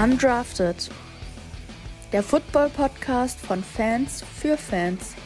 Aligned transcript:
Undrafted. 0.00 0.90
Der 2.12 2.22
Football-Podcast 2.22 3.40
von 3.40 3.64
Fans 3.64 4.22
für 4.22 4.56
Fans. 4.56 5.16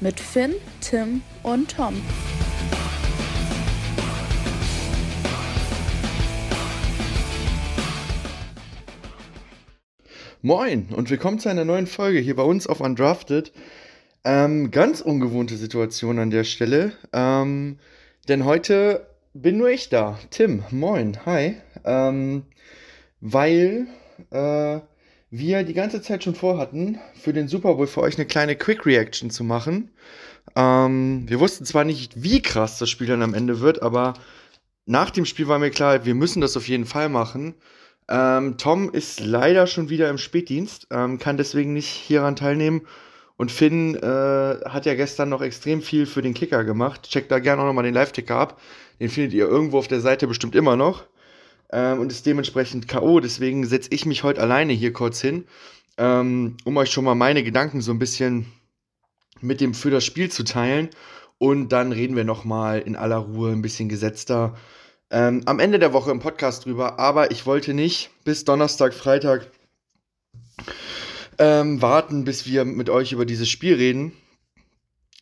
Mit 0.00 0.20
Finn, 0.20 0.54
Tim 0.80 1.22
und 1.42 1.74
Tom. 1.74 2.00
Moin 10.40 10.86
und 10.94 11.10
willkommen 11.10 11.40
zu 11.40 11.48
einer 11.48 11.64
neuen 11.64 11.88
Folge 11.88 12.20
hier 12.20 12.36
bei 12.36 12.44
uns 12.44 12.68
auf 12.68 12.80
Undrafted. 12.80 13.52
Ähm, 14.22 14.70
ganz 14.70 15.00
ungewohnte 15.00 15.56
Situation 15.56 16.20
an 16.20 16.30
der 16.30 16.44
Stelle, 16.44 16.92
ähm, 17.12 17.80
denn 18.28 18.44
heute 18.44 19.04
bin 19.34 19.58
nur 19.58 19.70
ich 19.70 19.88
da. 19.88 20.16
Tim, 20.30 20.62
moin, 20.70 21.18
hi. 21.26 21.56
Ähm, 21.84 22.44
weil 23.20 23.88
äh, 24.32 24.80
wir 25.30 25.62
die 25.62 25.74
ganze 25.74 26.02
Zeit 26.02 26.24
schon 26.24 26.34
vorhatten, 26.34 26.98
für 27.14 27.32
den 27.32 27.48
Super 27.48 27.74
Bowl 27.74 27.86
für 27.86 28.02
euch 28.02 28.16
eine 28.16 28.26
kleine 28.26 28.56
Quick 28.56 28.84
Reaction 28.84 29.30
zu 29.30 29.44
machen. 29.44 29.90
Ähm, 30.56 31.24
wir 31.26 31.40
wussten 31.40 31.64
zwar 31.64 31.84
nicht, 31.84 32.22
wie 32.22 32.42
krass 32.42 32.78
das 32.78 32.90
Spiel 32.90 33.06
dann 33.06 33.22
am 33.22 33.34
Ende 33.34 33.60
wird, 33.60 33.82
aber 33.82 34.14
nach 34.84 35.10
dem 35.10 35.24
Spiel 35.24 35.48
war 35.48 35.58
mir 35.58 35.70
klar, 35.70 36.04
wir 36.04 36.14
müssen 36.14 36.40
das 36.40 36.56
auf 36.56 36.68
jeden 36.68 36.84
Fall 36.84 37.08
machen. 37.08 37.54
Ähm, 38.08 38.58
Tom 38.58 38.90
ist 38.90 39.20
leider 39.20 39.66
schon 39.66 39.88
wieder 39.88 40.10
im 40.10 40.18
Spätdienst, 40.18 40.88
ähm, 40.90 41.18
kann 41.18 41.36
deswegen 41.36 41.72
nicht 41.72 41.88
hieran 41.88 42.36
teilnehmen. 42.36 42.82
Und 43.36 43.50
Finn 43.50 43.94
äh, 43.94 44.56
hat 44.68 44.84
ja 44.84 44.94
gestern 44.94 45.30
noch 45.30 45.40
extrem 45.40 45.80
viel 45.82 46.06
für 46.06 46.22
den 46.22 46.34
Kicker 46.34 46.64
gemacht. 46.64 47.08
Checkt 47.08 47.30
da 47.30 47.38
gerne 47.38 47.62
auch 47.62 47.66
nochmal 47.66 47.84
den 47.84 47.94
Live-Ticker 47.94 48.36
ab. 48.36 48.60
Den 49.00 49.08
findet 49.08 49.32
ihr 49.32 49.48
irgendwo 49.48 49.78
auf 49.78 49.88
der 49.88 50.00
Seite 50.00 50.26
bestimmt 50.26 50.54
immer 50.54 50.76
noch 50.76 51.06
ähm, 51.72 52.00
und 52.00 52.12
ist 52.12 52.26
dementsprechend 52.26 52.86
K.O. 52.88 53.20
Deswegen 53.20 53.66
setze 53.66 53.90
ich 53.92 54.06
mich 54.06 54.22
heute 54.22 54.40
alleine 54.40 54.72
hier 54.72 54.92
kurz 54.92 55.20
hin, 55.20 55.44
ähm, 55.98 56.56
um 56.64 56.76
euch 56.76 56.90
schon 56.90 57.04
mal 57.04 57.14
meine 57.14 57.42
Gedanken 57.42 57.80
so 57.80 57.92
ein 57.92 57.98
bisschen 57.98 58.46
mit 59.40 59.60
dem 59.60 59.74
für 59.74 59.90
das 59.90 60.04
Spiel 60.04 60.30
zu 60.30 60.44
teilen. 60.44 60.90
Und 61.38 61.70
dann 61.70 61.90
reden 61.90 62.14
wir 62.14 62.24
nochmal 62.24 62.80
in 62.80 62.94
aller 62.94 63.16
Ruhe 63.16 63.50
ein 63.50 63.62
bisschen 63.62 63.88
gesetzter 63.88 64.54
ähm, 65.10 65.42
am 65.46 65.58
Ende 65.58 65.78
der 65.78 65.92
Woche 65.92 66.10
im 66.10 66.20
Podcast 66.20 66.64
drüber. 66.66 66.98
Aber 67.00 67.30
ich 67.30 67.46
wollte 67.46 67.74
nicht 67.74 68.10
bis 68.24 68.44
Donnerstag, 68.44 68.94
Freitag 68.94 69.48
ähm, 71.38 71.82
warten, 71.82 72.24
bis 72.24 72.46
wir 72.46 72.64
mit 72.64 72.90
euch 72.90 73.12
über 73.12 73.26
dieses 73.26 73.48
Spiel 73.48 73.74
reden, 73.74 74.12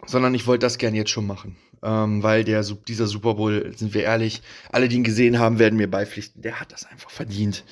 sondern 0.07 0.35
ich 0.35 0.47
wollte 0.47 0.67
das 0.67 0.79
gerne 0.79 0.97
jetzt 0.97 1.11
schon 1.11 1.27
machen 1.27 1.57
ähm, 1.83 2.23
weil 2.23 2.45
der, 2.45 2.63
dieser 2.63 3.07
Super 3.07 3.35
Bowl, 3.35 3.73
sind 3.77 3.95
wir 3.95 4.03
ehrlich, 4.03 4.43
alle, 4.71 4.89
die 4.89 4.97
ihn 4.97 5.05
gesehen 5.05 5.39
haben, 5.39 5.59
werden 5.59 5.77
mir 5.77 5.91
beipflichten, 5.91 6.43
der 6.43 6.61
hat 6.61 6.73
das 6.73 6.87
einfach 6.87 7.11
verdient. 7.11 7.65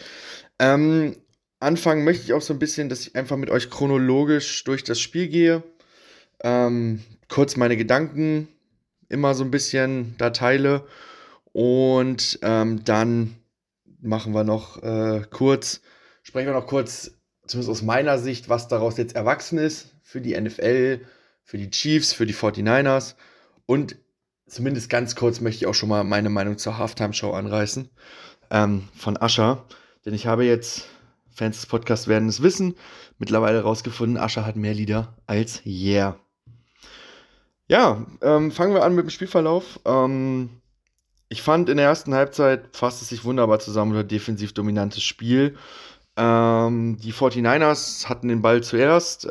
Ähm, 0.58 1.16
anfangen 1.60 2.04
möchte 2.04 2.24
ich 2.24 2.32
auch 2.32 2.42
so 2.42 2.54
ein 2.54 2.58
bisschen, 2.58 2.88
dass 2.88 3.06
ich 3.06 3.16
einfach 3.16 3.36
mit 3.36 3.50
euch 3.50 3.70
chronologisch 3.70 4.64
durch 4.64 4.84
das 4.84 5.00
Spiel 5.00 5.28
gehe. 5.28 5.62
Ähm, 6.42 7.02
kurz 7.28 7.56
meine 7.56 7.76
Gedanken 7.76 8.48
immer 9.08 9.34
so 9.34 9.44
ein 9.44 9.50
bisschen 9.50 10.14
da 10.18 10.30
teile. 10.30 10.86
Und 11.52 12.38
ähm, 12.42 12.84
dann 12.84 13.34
machen 14.00 14.32
wir 14.32 14.44
noch 14.44 14.82
äh, 14.82 15.22
kurz, 15.30 15.80
sprechen 16.22 16.46
wir 16.46 16.54
noch 16.54 16.66
kurz, 16.66 17.12
zumindest 17.46 17.70
aus 17.70 17.82
meiner 17.82 18.18
Sicht, 18.18 18.48
was 18.48 18.68
daraus 18.68 18.96
jetzt 18.96 19.16
erwachsen 19.16 19.58
ist 19.58 19.94
für 20.02 20.20
die 20.20 20.38
NFL, 20.38 21.00
für 21.48 21.56
die 21.56 21.70
Chiefs, 21.70 22.12
für 22.12 22.27
die 22.27 22.34
49ers. 22.34 23.14
Und 23.64 23.96
zumindest 24.46 24.91
ganz 24.91 25.16
kurz 25.16 25.41
möchte 25.41 25.64
ich 25.64 25.66
auch 25.66 25.74
schon 25.74 25.88
mal 25.88 26.04
meine 26.04 26.28
Meinung 26.28 26.58
zur 26.58 26.77
Halftime-Show 26.77 27.32
anreißen 27.32 27.88
ähm, 28.50 28.86
von 28.94 29.16
Ascher. 29.16 29.64
Denn 30.04 30.12
ich 30.12 30.26
habe 30.26 30.44
jetzt, 30.44 30.88
Fans 31.30 31.56
des 31.56 31.64
Podcasts 31.64 32.06
werden 32.06 32.28
es 32.28 32.42
wissen, 32.42 32.74
mittlerweile 33.19 33.62
rausgefunden, 33.62 34.19
Ascher 34.19 34.44
hat 34.44 34.56
mehr 34.56 34.75
Lieder 34.75 35.16
als 35.26 35.62
Yeah. 35.64 36.20
Ja, 37.66 38.04
ähm, 38.20 38.53
fangen 38.53 38.75
wir 38.75 38.84
an 38.84 38.94
mit 38.94 39.06
dem 39.06 39.10
Spielverlauf. 39.10 39.80
Ähm, 39.86 40.50
ich 41.30 41.41
fand 41.41 41.70
in 41.70 41.78
der 41.78 41.86
ersten 41.86 42.12
Halbzeit 42.12 42.76
fasst 42.76 43.00
es 43.00 43.09
sich 43.09 43.25
wunderbar 43.25 43.59
zusammen, 43.59 43.92
oder 43.92 44.04
defensiv 44.04 44.53
dominantes 44.53 45.03
Spiel. 45.03 45.56
Ähm, 46.15 46.98
die 46.98 47.15
49ers 47.15 48.06
hatten 48.06 48.28
den 48.28 48.42
Ball 48.42 48.62
zuerst. 48.62 49.26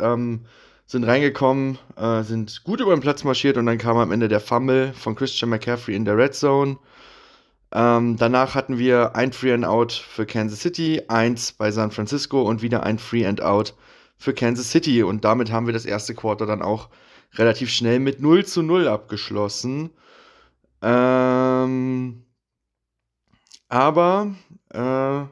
Sind 0.88 1.04
reingekommen, 1.04 1.78
äh, 1.98 2.24
sind 2.24 2.64
gut 2.64 2.80
über 2.80 2.96
den 2.96 3.02
Platz 3.02 3.24
marschiert 3.24 3.58
und 3.58 3.66
dann 3.66 3.78
kam 3.78 3.98
am 3.98 4.12
Ende 4.12 4.30
der 4.30 4.40
Fumble 4.40 4.94
von 4.94 5.16
Christian 5.16 5.50
McCaffrey 5.50 5.96
in 5.96 6.06
der 6.06 6.18
Red 6.18 6.34
Zone. 6.34 6.78
Ähm, 7.74 8.16
danach 8.18 8.56
hatten 8.56 8.78
wir 8.78 9.16
ein 9.16 9.34
Free 9.34 9.54
and 9.54 9.66
Out 9.66 9.92
für 9.92 10.26
Kansas 10.26 10.62
City, 10.62 11.04
eins 11.10 11.52
bei 11.52 11.72
San 11.72 11.92
Francisco 11.92 12.42
und 12.42 12.62
wieder 12.62 12.84
ein 12.84 12.98
Free 12.98 13.26
and 13.26 13.42
Out 13.42 13.76
für 14.18 14.34
Kansas 14.34 14.72
City. 14.72 15.04
Und 15.04 15.26
damit 15.26 15.52
haben 15.52 15.66
wir 15.66 15.74
das 15.74 15.86
erste 15.86 16.16
Quarter 16.16 16.46
dann 16.46 16.62
auch 16.62 16.90
relativ 17.36 17.70
schnell 17.70 18.00
mit 18.00 18.22
0 18.22 18.46
zu 18.46 18.64
0 18.64 18.88
abgeschlossen. 18.88 19.92
Ähm, 20.82 22.24
aber 23.68 24.36
äh, 24.70 25.26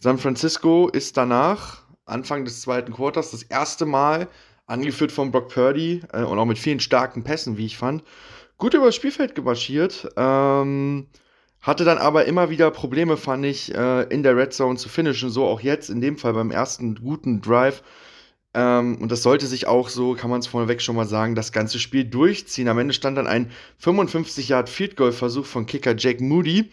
San 0.00 0.18
Francisco 0.18 0.88
ist 0.88 1.18
danach 1.18 1.82
Anfang 2.10 2.44
des 2.44 2.60
zweiten 2.60 2.92
Quarters 2.92 3.30
das 3.30 3.42
erste 3.42 3.86
Mal, 3.86 4.28
angeführt 4.66 5.12
von 5.12 5.30
Brock 5.30 5.48
Purdy 5.48 6.02
äh, 6.12 6.22
und 6.22 6.38
auch 6.38 6.44
mit 6.46 6.58
vielen 6.58 6.80
starken 6.80 7.24
Pässen, 7.24 7.56
wie 7.56 7.66
ich 7.66 7.76
fand, 7.76 8.04
gut 8.56 8.74
über 8.74 8.86
das 8.86 8.94
Spielfeld 8.94 9.34
gemarschiert. 9.34 10.08
Ähm, 10.16 11.08
hatte 11.60 11.84
dann 11.84 11.98
aber 11.98 12.24
immer 12.24 12.48
wieder 12.48 12.70
Probleme, 12.70 13.16
fand 13.16 13.44
ich, 13.44 13.74
äh, 13.74 14.02
in 14.04 14.22
der 14.22 14.36
Red 14.36 14.54
Zone 14.54 14.78
zu 14.78 14.88
finishen. 14.88 15.28
So 15.30 15.44
auch 15.44 15.60
jetzt, 15.60 15.90
in 15.90 16.00
dem 16.00 16.16
Fall 16.16 16.32
beim 16.32 16.50
ersten 16.50 16.94
guten 16.94 17.42
Drive. 17.42 17.82
Ähm, 18.54 18.98
und 19.00 19.12
das 19.12 19.22
sollte 19.22 19.46
sich 19.46 19.66
auch 19.66 19.88
so, 19.88 20.14
kann 20.14 20.30
man 20.30 20.40
es 20.40 20.46
vorneweg 20.46 20.80
schon 20.80 20.96
mal 20.96 21.06
sagen, 21.06 21.34
das 21.34 21.52
ganze 21.52 21.78
Spiel 21.78 22.04
durchziehen. 22.04 22.68
Am 22.68 22.78
Ende 22.78 22.94
stand 22.94 23.18
dann 23.18 23.26
ein 23.26 23.50
55 23.78 24.48
Yard 24.48 24.68
Field 24.68 24.96
Goal 24.96 25.12
Versuch 25.12 25.46
von 25.46 25.66
Kicker 25.66 25.94
Jake 25.96 26.22
Moody. 26.22 26.70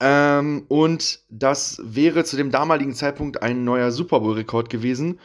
Ähm, 0.00 0.64
und 0.68 1.20
das 1.30 1.80
wäre 1.82 2.24
zu 2.24 2.36
dem 2.36 2.50
damaligen 2.50 2.94
Zeitpunkt 2.94 3.42
ein 3.42 3.64
neuer 3.64 3.90
Super 3.90 4.20
Bowl-Rekord 4.20 4.68
gewesen. 4.68 5.18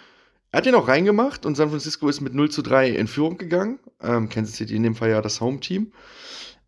Er 0.51 0.57
hat 0.57 0.65
den 0.65 0.75
auch 0.75 0.87
reingemacht 0.87 1.45
und 1.45 1.55
San 1.55 1.69
Francisco 1.69 2.07
ist 2.09 2.21
mit 2.21 2.33
0 2.33 2.49
zu 2.49 2.61
3 2.61 2.89
in 2.89 3.07
Führung 3.07 3.37
gegangen. 3.37 3.79
Ähm, 4.01 4.29
Kansas 4.29 4.55
City 4.55 4.75
in 4.75 4.83
dem 4.83 4.95
Fall 4.95 5.09
ja 5.09 5.21
das 5.21 5.41
Home-Team. 5.41 5.91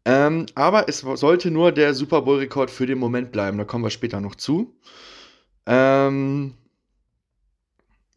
Ähm, 0.05 0.45
aber 0.55 0.89
es 0.89 0.99
sollte 0.99 1.49
nur 1.49 1.71
der 1.71 1.93
Super 1.93 2.21
Bowl-Rekord 2.23 2.71
für 2.71 2.85
den 2.85 2.97
Moment 2.97 3.31
bleiben. 3.31 3.57
Da 3.57 3.63
kommen 3.63 3.83
wir 3.83 3.89
später 3.89 4.19
noch 4.19 4.35
zu. 4.35 4.75
Ähm, 5.65 6.55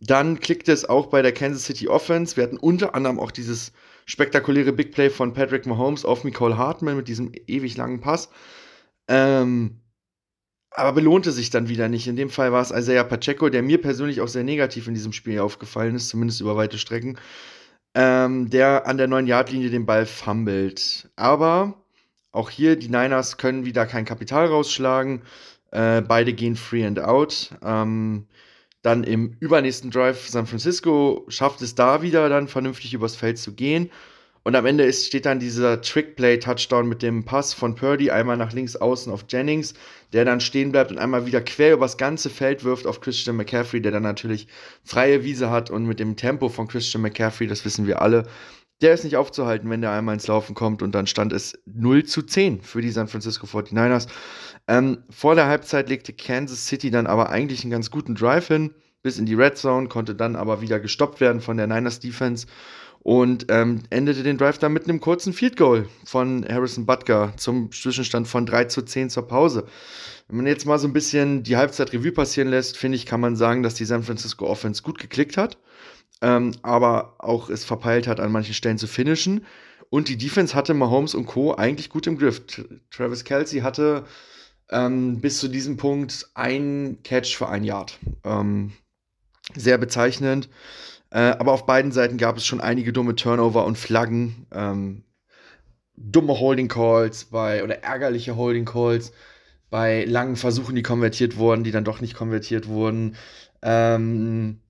dann 0.01 0.41
klickte 0.41 0.73
es 0.73 0.85
auch 0.89 1.07
bei 1.07 1.23
der 1.23 1.33
Kansas 1.33 1.65
City 1.65 1.89
Offense. 1.89 2.37
Wir 2.37 2.45
hatten 2.45 2.59
unter 2.59 2.95
anderem 2.95 3.19
auch 3.19 3.31
dieses 3.31 3.73
spektakuläre 4.05 4.73
Big 4.73 4.93
Play 4.93 5.11
von 5.11 5.33
Patrick 5.33 5.67
Mahomes 5.67 6.05
auf 6.05 6.25
Nicole 6.25 6.57
Hartman 6.57 6.97
mit 6.97 7.09
diesem 7.09 7.33
ewig 7.47 7.77
langen 7.77 8.01
Pass. 8.01 8.31
Ähm, 9.09 9.81
aber 10.71 10.93
belohnte 10.93 11.33
sich 11.33 11.51
dann 11.51 11.69
wieder 11.69 11.89
nicht. 11.89 12.07
In 12.07 12.17
dem 12.17 12.29
Fall 12.31 12.53
war 12.53 12.61
es 12.61 12.71
Isaiah 12.71 13.05
Pacheco, 13.05 13.49
der 13.49 13.63
mir 13.63 13.81
persönlich 13.81 14.21
auch 14.21 14.29
sehr 14.29 14.45
negativ 14.45 14.87
in 14.89 14.95
diesem 14.95 15.13
Spiel 15.13 15.41
aufgefallen 15.41 15.95
ist, 15.95 16.11
zumindest 16.11 16.41
über 16.41 16.57
weite 16.57 16.79
Strecken, 16.79 17.19
ähm, 17.95 18.51
der 18.51 18.87
an 18.87 18.99
der 18.99 19.09
9-Yard-Linie 19.09 19.71
den 19.71 19.87
Ball 19.87 20.05
fummelt. 20.05 21.09
Aber 21.17 21.75
auch 22.33 22.51
hier, 22.51 22.77
die 22.77 22.89
Niners 22.89 23.39
können 23.39 23.65
wieder 23.65 23.87
kein 23.87 24.05
Kapital 24.05 24.47
rausschlagen. 24.47 25.23
Äh, 25.71 26.03
beide 26.03 26.35
gehen 26.35 26.57
free 26.57 26.85
and 26.85 27.01
out. 27.01 27.51
Ähm, 27.63 28.27
dann 28.83 29.03
im 29.03 29.37
übernächsten 29.41 29.91
Drive 29.91 30.29
San 30.29 30.47
Francisco 30.47 31.25
schafft 31.29 31.63
es 31.63 31.75
da 31.75 32.03
wieder 32.03 32.29
dann 32.29 32.49
vernünftig 32.49 32.93
übers 32.93 33.17
Feld 33.17 33.39
zu 33.39 33.55
gehen 33.55 33.91
und 34.47 34.55
am 34.55 34.65
Ende 34.65 34.85
ist, 34.85 35.07
steht 35.07 35.27
dann 35.27 35.41
dieser 35.41 35.81
Trick-Play-Touchdown 35.81 36.89
mit 36.89 37.03
dem 37.03 37.25
Pass 37.25 37.53
von 37.53 37.75
Purdy 37.75 38.13
einmal 38.13 38.37
nach 38.37 38.53
links 38.53 38.77
außen 38.77 39.13
auf 39.13 39.25
Jennings, 39.29 39.75
der 40.13 40.25
dann 40.25 40.39
stehen 40.39 40.71
bleibt 40.71 40.93
und 40.93 40.99
einmal 40.99 41.27
wieder 41.27 41.41
quer 41.41 41.75
übers 41.75 41.97
ganze 41.97 42.31
Feld 42.31 42.63
wirft 42.63 42.87
auf 42.87 43.01
Christian 43.01 43.35
McCaffrey, 43.35 43.83
der 43.83 43.91
dann 43.91 44.05
natürlich 44.05 44.47
freie 44.85 45.25
Wiese 45.25 45.51
hat 45.51 45.69
und 45.69 45.85
mit 45.87 45.99
dem 45.99 46.15
Tempo 46.15 46.49
von 46.49 46.69
Christian 46.69 47.03
McCaffrey, 47.03 47.49
das 47.49 47.65
wissen 47.65 47.89
wir 47.89 48.01
alle, 48.01 48.23
der 48.81 48.95
ist 48.95 49.03
nicht 49.03 49.17
aufzuhalten, 49.17 49.69
wenn 49.69 49.81
der 49.81 49.91
einmal 49.91 50.15
ins 50.15 50.29
Laufen 50.29 50.55
kommt 50.55 50.81
und 50.81 50.95
dann 50.95 51.09
stand 51.09 51.33
es 51.33 51.59
0 51.67 52.05
zu 52.05 52.23
10 52.23 52.63
für 52.63 52.81
die 52.81 52.93
San 52.93 53.09
Francisco 53.09 53.49
49ers. 53.49 54.07
Ähm, 54.69 54.99
vor 55.11 55.35
der 55.35 55.49
Halbzeit 55.49 55.89
legte 55.89 56.13
Kansas 56.13 56.69
City 56.69 56.93
dann 56.93 57.09
aber 57.09 57.31
eigentlich 57.31 57.65
einen 57.65 57.73
ganz 57.73 57.91
guten 57.91 58.15
Drive 58.15 58.47
hin, 58.47 58.71
bis 59.03 59.19
in 59.19 59.27
die 59.27 59.35
Red 59.35 59.59
Zone, 59.59 59.89
konnte 59.89 60.15
dann 60.15 60.37
aber 60.37 60.61
wieder 60.61 60.79
gestoppt 60.79 61.21
werden 61.21 61.41
von 61.41 61.57
der 61.57 61.67
Niners 61.67 61.99
Defense 61.99 62.47
und 63.07 63.47
ähm, 63.51 63.85
endete 63.91 64.25
den 64.25 64.37
Drive 64.37 64.59
dann 64.59 64.73
mit 64.73 64.89
einem 64.89 64.99
kurzen 64.99 65.33
Field 65.33 65.57
Goal 65.57 65.89
von 66.05 66.45
Harrison 66.49 66.87
Butker 66.87 67.33
zum 67.37 67.71
Zwischenstand 67.71 68.27
von 68.27 68.47
3 68.47 68.65
zu 68.65 68.83
10 68.83 69.11
zur 69.11 69.29
Pause. 69.29 69.69
Wenn 70.27 70.39
man 70.39 70.47
jetzt 70.49 70.67
mal 70.67 70.77
so 70.81 70.89
ein 70.89 70.93
bisschen 70.93 71.45
die 71.45 71.57
Halbzeit 71.57 71.93
Revue 71.93 72.11
passieren 72.11 72.49
lässt, 72.49 72.77
finde 72.77 72.97
ich, 72.97 73.07
kann 73.07 73.21
man 73.21 73.37
sagen, 73.37 73.63
dass 73.63 73.75
die 73.75 73.85
San 73.85 74.03
Francisco 74.03 74.49
Offense 74.49 74.83
gut 74.83 74.99
geklickt 74.99 75.37
hat, 75.37 75.57
ähm, 76.21 76.51
aber 76.63 77.15
auch 77.19 77.49
es 77.49 77.65
verpeilt 77.65 78.09
hat, 78.09 78.19
an 78.19 78.33
manchen 78.33 78.55
Stellen 78.55 78.77
zu 78.77 78.89
finishen. 78.89 79.47
Und 79.89 80.09
die 80.09 80.17
Defense 80.17 80.57
hatte 80.57 80.75
Mahomes 80.75 81.15
und 81.15 81.27
Co. 81.27 81.55
eigentlich 81.55 81.91
gut 81.91 82.09
im 82.09 82.19
Griff. 82.19 82.43
Travis 82.91 83.23
Kelsey 83.23 83.61
hatte 83.61 84.05
Ähm, 84.69 85.21
bis 85.21 85.39
zu 85.39 85.47
diesem 85.47 85.77
Punkt 85.77 86.29
ein 86.35 86.99
Catch 87.05 87.37
für 87.37 87.49
ein 87.49 87.63
Yard. 87.63 88.01
Ähm, 88.25 88.73
sehr 89.55 89.79
bezeichnend. 89.79 90.49
Äh, 91.11 91.19
aber 91.19 91.53
auf 91.53 91.67
beiden 91.67 91.93
Seiten 91.93 92.19
gab 92.19 92.37
es 92.37 92.47
schon 92.47 92.61
einige 92.61 92.93
dumme 92.93 93.15
Turnover 93.15 93.65
und 93.65 93.79
Flaggen. 93.79 94.47
Ähm, 94.53 95.05
dumme 95.97 96.39
Holding 96.39 96.69
Calls 96.69 97.27
bei 97.27 97.63
oder 97.65 97.83
ärgerliche 97.83 98.37
Holding 98.37 98.65
Calls 98.65 99.13
bei 99.71 100.05
langen 100.05 100.37
Versuchen, 100.37 100.75
die 100.75 100.83
konvertiert 100.83 101.37
wurden, 101.37 101.65
die 101.65 101.73
dann 101.73 101.85
doch 101.85 102.01
nicht 102.01 102.15
konvertiert 102.15 102.69
wurden. 102.69 103.17
Ähm, 103.63 104.61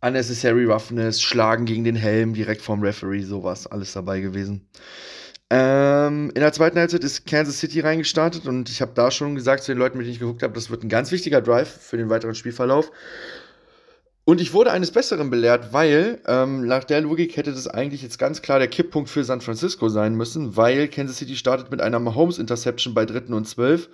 unnecessary 0.00 0.64
Roughness, 0.64 1.20
Schlagen 1.22 1.66
gegen 1.66 1.84
den 1.84 1.96
Helm 1.96 2.34
direkt 2.34 2.62
vom 2.62 2.82
Referee, 2.82 3.22
sowas, 3.22 3.66
alles 3.66 3.92
dabei 3.92 4.20
gewesen. 4.20 4.68
Ähm, 5.52 6.30
in 6.34 6.40
der 6.40 6.52
zweiten 6.52 6.78
Halbzeit 6.78 7.02
ist 7.02 7.26
Kansas 7.26 7.58
City 7.58 7.80
reingestartet 7.80 8.46
und 8.46 8.70
ich 8.70 8.80
habe 8.80 8.92
da 8.94 9.10
schon 9.10 9.34
gesagt 9.34 9.64
zu 9.64 9.72
den 9.72 9.78
Leuten, 9.78 9.98
mit 9.98 10.06
denen 10.06 10.14
ich 10.14 10.20
geguckt 10.20 10.44
habe, 10.44 10.54
das 10.54 10.70
wird 10.70 10.84
ein 10.84 10.88
ganz 10.88 11.10
wichtiger 11.10 11.40
Drive 11.42 11.68
für 11.68 11.96
den 11.96 12.08
weiteren 12.08 12.36
Spielverlauf. 12.36 12.92
Und 14.30 14.40
ich 14.40 14.54
wurde 14.54 14.70
eines 14.70 14.92
Besseren 14.92 15.28
belehrt, 15.28 15.72
weil 15.72 16.20
ähm, 16.28 16.64
nach 16.64 16.84
der 16.84 17.00
Logik 17.00 17.36
hätte 17.36 17.50
das 17.50 17.66
eigentlich 17.66 18.00
jetzt 18.00 18.16
ganz 18.16 18.42
klar 18.42 18.60
der 18.60 18.68
Kipppunkt 18.68 19.10
für 19.10 19.24
San 19.24 19.40
Francisco 19.40 19.88
sein 19.88 20.14
müssen, 20.14 20.56
weil 20.56 20.86
Kansas 20.86 21.16
City 21.16 21.34
startet 21.34 21.72
mit 21.72 21.80
einer 21.80 21.98
Mahomes-Interception 21.98 22.94
bei 22.94 23.06
dritten 23.06 23.34
und 23.34 23.48
zwölf. 23.48 23.88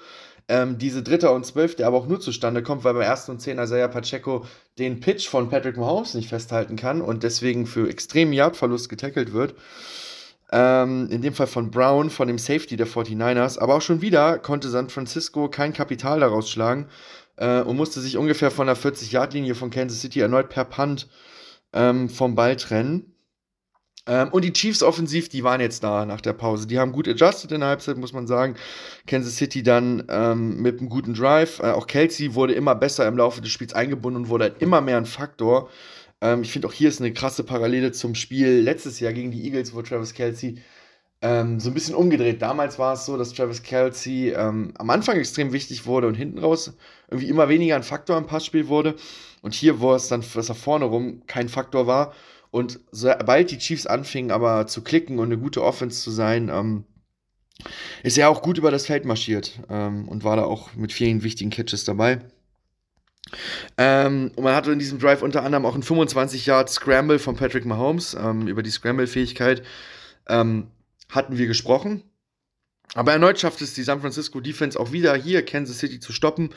Ähm, 0.46 0.76
diese 0.76 1.02
dritte 1.02 1.30
und 1.30 1.46
zwölf, 1.46 1.74
der 1.74 1.86
aber 1.86 1.96
auch 1.96 2.06
nur 2.06 2.20
zustande 2.20 2.62
kommt, 2.62 2.84
weil 2.84 2.92
beim 2.92 3.04
ersten 3.04 3.30
und 3.30 3.40
zehn 3.40 3.58
Isaiah 3.58 3.88
Pacheco 3.88 4.44
den 4.78 5.00
Pitch 5.00 5.26
von 5.26 5.48
Patrick 5.48 5.78
Mahomes 5.78 6.12
nicht 6.12 6.28
festhalten 6.28 6.76
kann 6.76 7.00
und 7.00 7.22
deswegen 7.22 7.64
für 7.64 7.88
extremen 7.88 8.34
Yardverlust 8.34 8.90
getackelt 8.90 9.32
wird. 9.32 9.54
Ähm, 10.52 11.08
in 11.10 11.22
dem 11.22 11.32
Fall 11.32 11.46
von 11.46 11.70
Brown, 11.70 12.10
von 12.10 12.28
dem 12.28 12.38
Safety 12.38 12.76
der 12.76 12.86
49ers. 12.86 13.58
Aber 13.58 13.76
auch 13.76 13.82
schon 13.82 14.02
wieder 14.02 14.38
konnte 14.38 14.68
San 14.68 14.90
Francisco 14.90 15.48
kein 15.48 15.72
Kapital 15.72 16.20
daraus 16.20 16.50
schlagen 16.50 16.88
äh, 17.36 17.60
und 17.60 17.76
musste 17.76 18.00
sich 18.00 18.16
ungefähr 18.16 18.50
von 18.50 18.66
der 18.66 18.76
40-Yard-Linie 18.76 19.54
von 19.54 19.70
Kansas 19.70 20.00
City 20.00 20.20
erneut 20.20 20.48
per 20.48 20.64
Punt 20.64 21.08
ähm, 21.72 22.08
vom 22.08 22.34
Ball 22.34 22.56
trennen. 22.56 23.12
Ähm, 24.08 24.28
und 24.28 24.44
die 24.44 24.52
Chiefs 24.52 24.82
offensiv, 24.82 25.28
die 25.28 25.42
waren 25.42 25.60
jetzt 25.60 25.82
da 25.82 26.06
nach 26.06 26.20
der 26.20 26.32
Pause. 26.32 26.66
Die 26.66 26.78
haben 26.78 26.92
gut 26.92 27.08
adjusted 27.08 27.50
in 27.50 27.60
der 27.60 27.70
Halbzeit, 27.70 27.96
muss 27.96 28.12
man 28.12 28.26
sagen. 28.26 28.54
Kansas 29.06 29.36
City 29.36 29.62
dann 29.62 30.04
ähm, 30.08 30.62
mit 30.62 30.78
einem 30.78 30.88
guten 30.88 31.14
Drive. 31.14 31.58
Äh, 31.58 31.72
auch 31.72 31.86
Kelsey 31.86 32.34
wurde 32.34 32.54
immer 32.54 32.74
besser 32.74 33.06
im 33.08 33.16
Laufe 33.16 33.40
des 33.40 33.50
Spiels 33.50 33.74
eingebunden 33.74 34.22
und 34.22 34.28
wurde 34.28 34.44
halt 34.44 34.62
immer 34.62 34.80
mehr 34.80 34.96
ein 34.96 35.06
Faktor. 35.06 35.68
Ähm, 36.20 36.42
ich 36.42 36.52
finde 36.52 36.68
auch 36.68 36.72
hier 36.72 36.88
ist 36.88 37.00
eine 37.00 37.12
krasse 37.12 37.42
Parallele 37.42 37.92
zum 37.92 38.14
Spiel 38.14 38.60
letztes 38.60 39.00
Jahr 39.00 39.12
gegen 39.12 39.32
die 39.32 39.44
Eagles, 39.44 39.74
wo 39.74 39.82
Travis 39.82 40.14
Kelsey 40.14 40.56
ähm, 41.22 41.60
so 41.60 41.70
ein 41.70 41.74
bisschen 41.74 41.94
umgedreht. 41.94 42.42
Damals 42.42 42.78
war 42.78 42.94
es 42.94 43.06
so, 43.06 43.16
dass 43.16 43.32
Travis 43.32 43.62
Kelsey 43.62 44.30
ähm, 44.30 44.72
am 44.78 44.90
Anfang 44.90 45.16
extrem 45.16 45.52
wichtig 45.52 45.86
wurde 45.86 46.06
und 46.06 46.14
hinten 46.14 46.38
raus 46.38 46.74
irgendwie 47.08 47.28
immer 47.28 47.48
weniger 47.48 47.76
ein 47.76 47.82
Faktor 47.82 48.18
im 48.18 48.26
Passspiel 48.26 48.68
wurde. 48.68 48.96
Und 49.42 49.54
hier, 49.54 49.80
wo 49.80 49.94
es 49.94 50.08
dann, 50.08 50.24
dass 50.34 50.48
er 50.48 50.54
vorne 50.54 50.86
rum 50.86 51.22
kein 51.26 51.48
Faktor 51.48 51.86
war. 51.86 52.12
Und 52.50 52.80
sobald 52.90 53.50
die 53.50 53.58
Chiefs 53.58 53.86
anfingen, 53.86 54.30
aber 54.30 54.66
zu 54.66 54.82
klicken 54.82 55.18
und 55.18 55.26
eine 55.26 55.38
gute 55.38 55.62
Offense 55.62 56.02
zu 56.02 56.10
sein, 56.10 56.48
ähm, 56.48 56.84
ist 58.02 58.18
er 58.18 58.30
auch 58.30 58.42
gut 58.42 58.58
über 58.58 58.70
das 58.70 58.86
Feld 58.86 59.04
marschiert 59.04 59.60
ähm, 59.70 60.08
und 60.08 60.24
war 60.24 60.36
da 60.36 60.44
auch 60.44 60.74
mit 60.74 60.92
vielen 60.92 61.22
wichtigen 61.22 61.50
Catches 61.50 61.84
dabei. 61.84 62.20
Ähm, 63.76 64.30
und 64.36 64.44
man 64.44 64.54
hatte 64.54 64.72
in 64.72 64.78
diesem 64.78 64.98
Drive 64.98 65.22
unter 65.22 65.42
anderem 65.42 65.66
auch 65.66 65.74
einen 65.74 65.82
25 65.82 66.46
Yard 66.46 66.70
Scramble 66.70 67.18
von 67.18 67.36
Patrick 67.36 67.64
Mahomes 67.64 68.14
ähm, 68.14 68.46
über 68.46 68.62
die 68.62 68.70
Scramble-Fähigkeit. 68.70 69.62
Ähm, 70.28 70.68
hatten 71.08 71.38
wir 71.38 71.46
gesprochen. 71.46 72.02
Aber 72.94 73.12
erneut 73.12 73.38
schafft 73.38 73.60
es 73.60 73.74
die 73.74 73.82
San 73.82 74.00
Francisco 74.00 74.40
Defense 74.40 74.78
auch 74.78 74.92
wieder 74.92 75.14
hier 75.16 75.44
Kansas 75.44 75.78
City 75.78 76.00
zu 76.00 76.12
stoppen. 76.12 76.50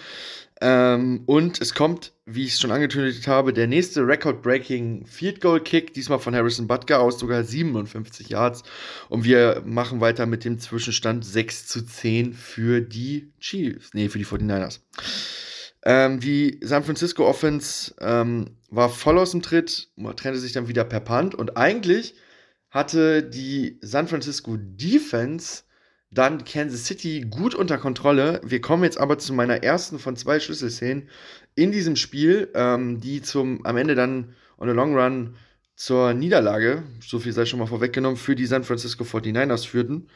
Ähm, 0.61 1.23
und 1.25 1.59
es 1.59 1.73
kommt, 1.73 2.13
wie 2.25 2.45
ich 2.45 2.53
es 2.53 2.61
schon 2.61 2.71
angekündigt 2.71 3.27
habe, 3.27 3.53
der 3.53 3.67
nächste 3.67 4.05
Record-Breaking 4.05 5.05
Field 5.05 5.41
Goal 5.41 5.61
Kick, 5.61 5.93
diesmal 5.93 6.19
von 6.19 6.35
Harrison 6.35 6.67
Butker 6.67 6.99
aus 6.99 7.19
sogar 7.19 7.43
57 7.43 8.29
Yards. 8.29 8.63
Und 9.09 9.23
wir 9.23 9.63
machen 9.65 10.01
weiter 10.01 10.25
mit 10.25 10.45
dem 10.45 10.59
Zwischenstand 10.59 11.25
6 11.25 11.67
zu 11.67 11.85
10 11.85 12.33
für 12.33 12.81
die 12.81 13.33
Chiefs, 13.39 13.93
nee, 13.93 14.09
für 14.09 14.17
die 14.17 14.25
49ers. 14.25 14.81
Ähm, 15.83 16.19
die 16.19 16.59
San 16.61 16.83
Francisco 16.83 17.25
Offense 17.25 17.95
ähm, 18.01 18.57
war 18.69 18.89
voll 18.89 19.17
aus 19.17 19.31
dem 19.31 19.41
Tritt, 19.41 19.89
trennte 20.17 20.39
sich 20.39 20.51
dann 20.51 20.67
wieder 20.67 20.83
per 20.83 20.99
Punt 20.99 21.35
und 21.35 21.57
eigentlich 21.57 22.15
hatte 22.69 23.23
die 23.23 23.79
San 23.81 24.07
Francisco 24.07 24.57
Defense 24.57 25.63
dann 26.11 26.43
Kansas 26.43 26.85
City 26.85 27.21
gut 27.29 27.53
unter 27.53 27.77
Kontrolle. 27.77 28.41
Wir 28.43 28.61
kommen 28.61 28.83
jetzt 28.83 28.99
aber 28.99 29.19
zu 29.19 29.33
meiner 29.33 29.63
ersten 29.63 29.99
von 29.99 30.15
zwei 30.15 30.39
Schlüsselszenen 30.39 31.09
in 31.55 31.71
diesem 31.71 31.95
Spiel, 31.95 32.49
ähm, 32.55 32.99
die 32.99 33.21
zum 33.21 33.65
am 33.65 33.77
Ende 33.77 33.95
dann 33.95 34.33
on 34.57 34.67
the 34.67 34.73
long 34.73 34.95
run 34.95 35.35
zur 35.75 36.13
Niederlage, 36.13 36.83
so 36.99 37.19
viel 37.19 37.31
sei 37.31 37.45
schon 37.45 37.59
mal 37.59 37.67
vorweggenommen, 37.67 38.17
für 38.17 38.35
die 38.35 38.47
San 38.47 38.63
Francisco 38.63 39.03
49ers 39.03 39.65
führten. 39.65 40.07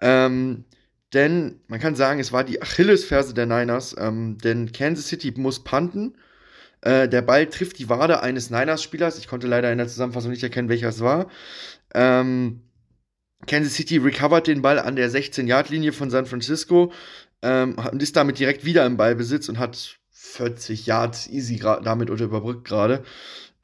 Ähm, 0.00 0.64
denn 1.12 1.60
man 1.68 1.80
kann 1.80 1.94
sagen, 1.94 2.18
es 2.18 2.32
war 2.32 2.44
die 2.44 2.62
Achillesferse 2.62 3.34
der 3.34 3.46
Niners, 3.46 3.94
ähm, 3.98 4.38
denn 4.38 4.72
Kansas 4.72 5.08
City 5.08 5.32
muss 5.36 5.62
panten. 5.62 6.16
Äh, 6.82 7.08
der 7.08 7.22
Ball 7.22 7.46
trifft 7.46 7.78
die 7.78 7.88
Wade 7.88 8.22
eines 8.22 8.50
Niners-Spielers. 8.50 9.18
Ich 9.18 9.28
konnte 9.28 9.46
leider 9.46 9.72
in 9.72 9.78
der 9.78 9.88
Zusammenfassung 9.88 10.30
nicht 10.30 10.42
erkennen, 10.42 10.68
welcher 10.68 10.88
es 10.88 11.00
war. 11.00 11.28
Ähm, 11.94 12.62
Kansas 13.46 13.74
City 13.74 13.98
recovert 13.98 14.46
den 14.46 14.62
Ball 14.62 14.78
an 14.78 14.96
der 14.96 15.10
16-Yard-Linie 15.10 15.92
von 15.92 16.10
San 16.10 16.26
Francisco 16.26 16.92
ähm, 17.42 17.76
und 17.92 18.02
ist 18.02 18.16
damit 18.16 18.38
direkt 18.38 18.64
wieder 18.64 18.86
im 18.86 18.96
Ballbesitz 18.96 19.48
und 19.48 19.58
hat 19.58 19.98
40 20.10 20.86
Yards 20.86 21.28
easy 21.28 21.58
damit 21.58 22.10
oder 22.10 22.24
überbrückt 22.24 22.66
gerade. 22.66 23.04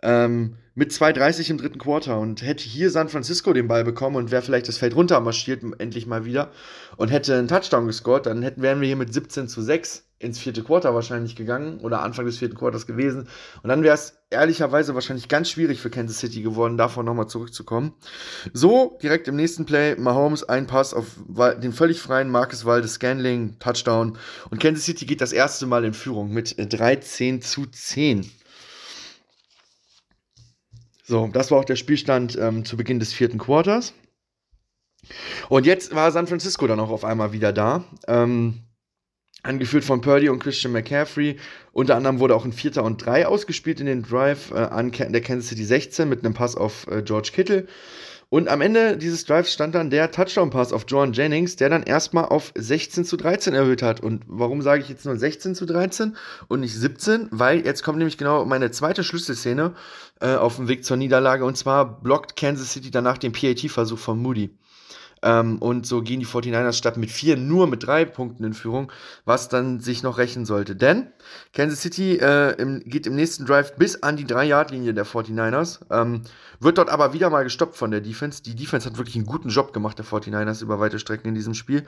Ähm, 0.02 0.56
mit 0.74 0.90
2,30 0.90 1.50
im 1.50 1.58
dritten 1.58 1.78
Quarter 1.78 2.18
und 2.18 2.42
hätte 2.42 2.64
hier 2.64 2.90
San 2.90 3.08
Francisco 3.08 3.52
den 3.52 3.68
Ball 3.68 3.84
bekommen 3.84 4.16
und 4.16 4.30
wäre 4.30 4.42
vielleicht 4.42 4.68
das 4.68 4.78
Feld 4.78 4.96
runter 4.96 5.20
marschiert, 5.20 5.62
endlich 5.78 6.06
mal 6.06 6.24
wieder, 6.24 6.50
und 6.96 7.08
hätte 7.08 7.36
einen 7.36 7.48
Touchdown 7.48 7.86
gescored, 7.86 8.26
dann 8.26 8.42
hätten, 8.42 8.62
wären 8.62 8.80
wir 8.80 8.86
hier 8.86 8.96
mit 8.96 9.12
17 9.12 9.48
zu 9.48 9.60
6 9.60 10.04
ins 10.18 10.38
vierte 10.38 10.62
Quarter 10.62 10.94
wahrscheinlich 10.94 11.36
gegangen 11.36 11.80
oder 11.80 12.00
Anfang 12.02 12.24
des 12.24 12.38
vierten 12.38 12.56
Quarters 12.56 12.86
gewesen. 12.86 13.28
Und 13.62 13.68
dann 13.68 13.82
wäre 13.82 13.94
es 13.94 14.18
ehrlicherweise 14.30 14.94
wahrscheinlich 14.94 15.28
ganz 15.28 15.50
schwierig 15.50 15.80
für 15.80 15.90
Kansas 15.90 16.20
City 16.20 16.42
geworden, 16.42 16.78
davon 16.78 17.04
nochmal 17.04 17.26
zurückzukommen. 17.26 17.94
So, 18.52 18.98
direkt 19.02 19.26
im 19.26 19.36
nächsten 19.36 19.66
Play, 19.66 19.96
Mahomes, 19.96 20.44
ein 20.44 20.68
Pass 20.68 20.94
auf 20.94 21.06
den 21.60 21.72
völlig 21.72 22.00
freien 22.00 22.30
Marcus 22.30 22.64
Waldes, 22.64 22.94
Scanling, 22.94 23.58
Touchdown. 23.58 24.16
Und 24.50 24.60
Kansas 24.60 24.84
City 24.84 25.06
geht 25.06 25.20
das 25.20 25.32
erste 25.32 25.66
Mal 25.66 25.84
in 25.84 25.92
Führung 25.92 26.32
mit 26.32 26.54
13 26.56 27.42
zu 27.42 27.66
10. 27.66 28.30
So, 31.12 31.28
das 31.30 31.50
war 31.50 31.58
auch 31.58 31.66
der 31.66 31.76
Spielstand 31.76 32.38
ähm, 32.40 32.64
zu 32.64 32.78
Beginn 32.78 32.98
des 32.98 33.12
vierten 33.12 33.36
Quarters. 33.36 33.92
Und 35.50 35.66
jetzt 35.66 35.94
war 35.94 36.10
San 36.10 36.26
Francisco 36.26 36.66
dann 36.66 36.80
auch 36.80 36.88
auf 36.88 37.04
einmal 37.04 37.34
wieder 37.34 37.52
da. 37.52 37.84
Ähm, 38.08 38.62
angeführt 39.42 39.84
von 39.84 40.00
Purdy 40.00 40.30
und 40.30 40.38
Christian 40.38 40.72
McCaffrey. 40.72 41.36
Unter 41.72 41.96
anderem 41.96 42.18
wurde 42.18 42.34
auch 42.34 42.46
ein 42.46 42.52
Vierter 42.54 42.82
und 42.82 43.04
Drei 43.04 43.26
ausgespielt 43.26 43.78
in 43.80 43.84
den 43.84 44.04
Drive 44.04 44.52
äh, 44.52 44.54
an 44.54 44.90
der 44.90 45.20
Kansas 45.20 45.50
City 45.50 45.64
16 45.64 46.08
mit 46.08 46.24
einem 46.24 46.32
Pass 46.32 46.56
auf 46.56 46.86
äh, 46.86 47.02
George 47.02 47.28
Kittle. 47.34 47.66
Und 48.32 48.48
am 48.48 48.62
Ende 48.62 48.96
dieses 48.96 49.26
Drives 49.26 49.52
stand 49.52 49.74
dann 49.74 49.90
der 49.90 50.10
Touchdown-Pass 50.10 50.72
auf 50.72 50.86
John 50.88 51.12
Jennings, 51.12 51.56
der 51.56 51.68
dann 51.68 51.82
erstmal 51.82 52.24
auf 52.24 52.50
16 52.54 53.04
zu 53.04 53.18
13 53.18 53.52
erhöht 53.52 53.82
hat. 53.82 54.00
Und 54.00 54.22
warum 54.26 54.62
sage 54.62 54.80
ich 54.80 54.88
jetzt 54.88 55.04
nur 55.04 55.18
16 55.18 55.54
zu 55.54 55.66
13 55.66 56.16
und 56.48 56.60
nicht 56.60 56.74
17? 56.74 57.28
Weil 57.30 57.66
jetzt 57.66 57.82
kommt 57.82 57.98
nämlich 57.98 58.16
genau 58.16 58.46
meine 58.46 58.70
zweite 58.70 59.04
Schlüsselszene 59.04 59.74
äh, 60.22 60.34
auf 60.34 60.56
dem 60.56 60.66
Weg 60.68 60.82
zur 60.82 60.96
Niederlage. 60.96 61.44
Und 61.44 61.58
zwar 61.58 62.00
blockt 62.00 62.34
Kansas 62.34 62.72
City 62.72 62.90
danach 62.90 63.18
den 63.18 63.32
PAT-Versuch 63.32 63.98
von 63.98 64.18
Moody. 64.18 64.56
Ähm, 65.22 65.58
und 65.58 65.86
so 65.86 66.02
gehen 66.02 66.20
die 66.20 66.26
49ers 66.26 66.72
statt 66.72 66.96
mit 66.96 67.10
vier 67.10 67.36
nur 67.36 67.66
mit 67.66 67.86
drei 67.86 68.04
Punkten 68.04 68.44
in 68.44 68.54
Führung, 68.54 68.90
was 69.24 69.48
dann 69.48 69.80
sich 69.80 70.02
noch 70.02 70.18
rächen 70.18 70.44
sollte. 70.44 70.74
Denn 70.74 71.12
Kansas 71.52 71.80
City 71.80 72.16
äh, 72.16 72.52
im, 72.60 72.80
geht 72.80 73.06
im 73.06 73.14
nächsten 73.14 73.46
Drive 73.46 73.76
bis 73.76 74.02
an 74.02 74.16
die 74.16 74.26
3-Yard-Linie 74.26 74.94
der 74.94 75.06
49ers, 75.06 75.80
ähm, 75.90 76.22
wird 76.60 76.78
dort 76.78 76.90
aber 76.90 77.12
wieder 77.12 77.30
mal 77.30 77.44
gestoppt 77.44 77.76
von 77.76 77.90
der 77.90 78.00
Defense. 78.00 78.42
Die 78.42 78.56
Defense 78.56 78.88
hat 78.88 78.98
wirklich 78.98 79.16
einen 79.16 79.26
guten 79.26 79.48
Job 79.48 79.72
gemacht, 79.72 79.98
der 79.98 80.04
49ers, 80.04 80.62
über 80.62 80.80
weite 80.80 80.98
Strecken 80.98 81.28
in 81.28 81.34
diesem 81.34 81.54
Spiel. 81.54 81.86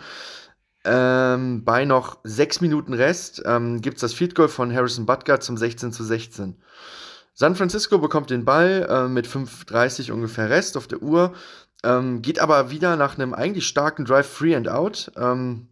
Ähm, 0.85 1.65
bei 1.65 1.87
noch 1.87 2.19
sechs 2.25 2.61
Minuten 2.61 2.93
Rest 2.93 3.43
ähm, 3.47 3.81
gibt 3.81 3.97
es 3.97 4.03
das 4.03 4.13
Field 4.13 4.35
Goal 4.35 4.49
von 4.49 4.73
Harrison 4.73 5.07
Butker 5.07 5.41
zum 5.41 5.57
16 5.57 5.93
zu 5.93 6.05
16. 6.05 6.57
San 7.37 7.57
Francisco 7.57 7.99
bekommt 7.99 8.31
den 8.31 8.45
Ball 8.45 8.87
äh, 8.89 9.09
mit 9.09 9.27
5,30 9.27 10.13
ungefähr 10.13 10.51
Rest 10.51 10.77
auf 10.77 10.87
der 10.87 11.03
Uhr. 11.03 11.33
Ähm, 11.85 12.23
geht 12.23 12.39
aber 12.39 12.71
wieder 12.71 12.97
nach 12.97 13.19
einem 13.19 13.35
eigentlich 13.35 13.67
starken 13.67 14.05
Drive 14.05 14.27
Free 14.27 14.57
and 14.57 14.69
Out. 14.69 15.13
Ähm, 15.17 15.69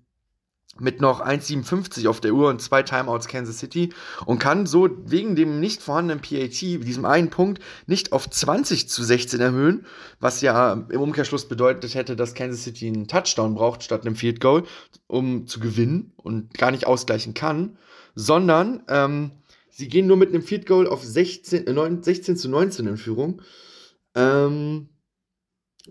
mit 0.79 1.01
noch 1.01 1.21
1,57 1.21 2.09
auf 2.09 2.21
der 2.21 2.33
Uhr 2.33 2.49
und 2.49 2.63
zwei 2.63 2.83
Timeouts 2.83 3.29
Kansas 3.29 3.59
City 3.59 3.91
und 4.25 4.39
kann 4.39 4.67
so 4.67 4.89
wegen 5.05 5.37
dem 5.37 5.61
nicht 5.61 5.83
vorhandenen 5.83 6.23
PAT, 6.23 6.61
diesem 6.61 7.05
einen 7.05 7.31
Punkt, 7.31 7.63
nicht 7.87 8.13
auf 8.13 8.29
20 8.29 8.89
zu 8.89 9.03
16 9.03 9.41
erhöhen, 9.41 9.87
was 10.19 10.41
ja 10.41 10.73
im 10.73 11.01
Umkehrschluss 11.01 11.47
bedeutet 11.47 11.95
hätte, 11.95 12.17
dass 12.17 12.35
Kansas 12.35 12.65
City 12.65 12.87
einen 12.87 13.07
Touchdown 13.07 13.55
braucht 13.55 13.83
statt 13.83 14.07
einem 14.07 14.17
Field 14.17 14.41
Goal, 14.41 14.65
um 15.07 15.47
zu 15.47 15.61
gewinnen 15.61 16.13
und 16.17 16.55
gar 16.57 16.71
nicht 16.71 16.87
ausgleichen 16.87 17.35
kann, 17.35 17.77
sondern 18.15 18.83
ähm, 18.89 19.33
sie 19.69 19.89
gehen 19.89 20.07
nur 20.07 20.17
mit 20.17 20.31
einem 20.31 20.43
Field 20.43 20.67
Goal 20.67 20.87
auf 20.87 21.05
16, 21.05 21.67
äh, 21.67 21.73
9, 21.73 22.03
16 22.03 22.37
zu 22.39 22.49
19 22.49 22.87
in 22.87 22.97
Führung. 22.97 23.43
Ähm, 24.15 24.89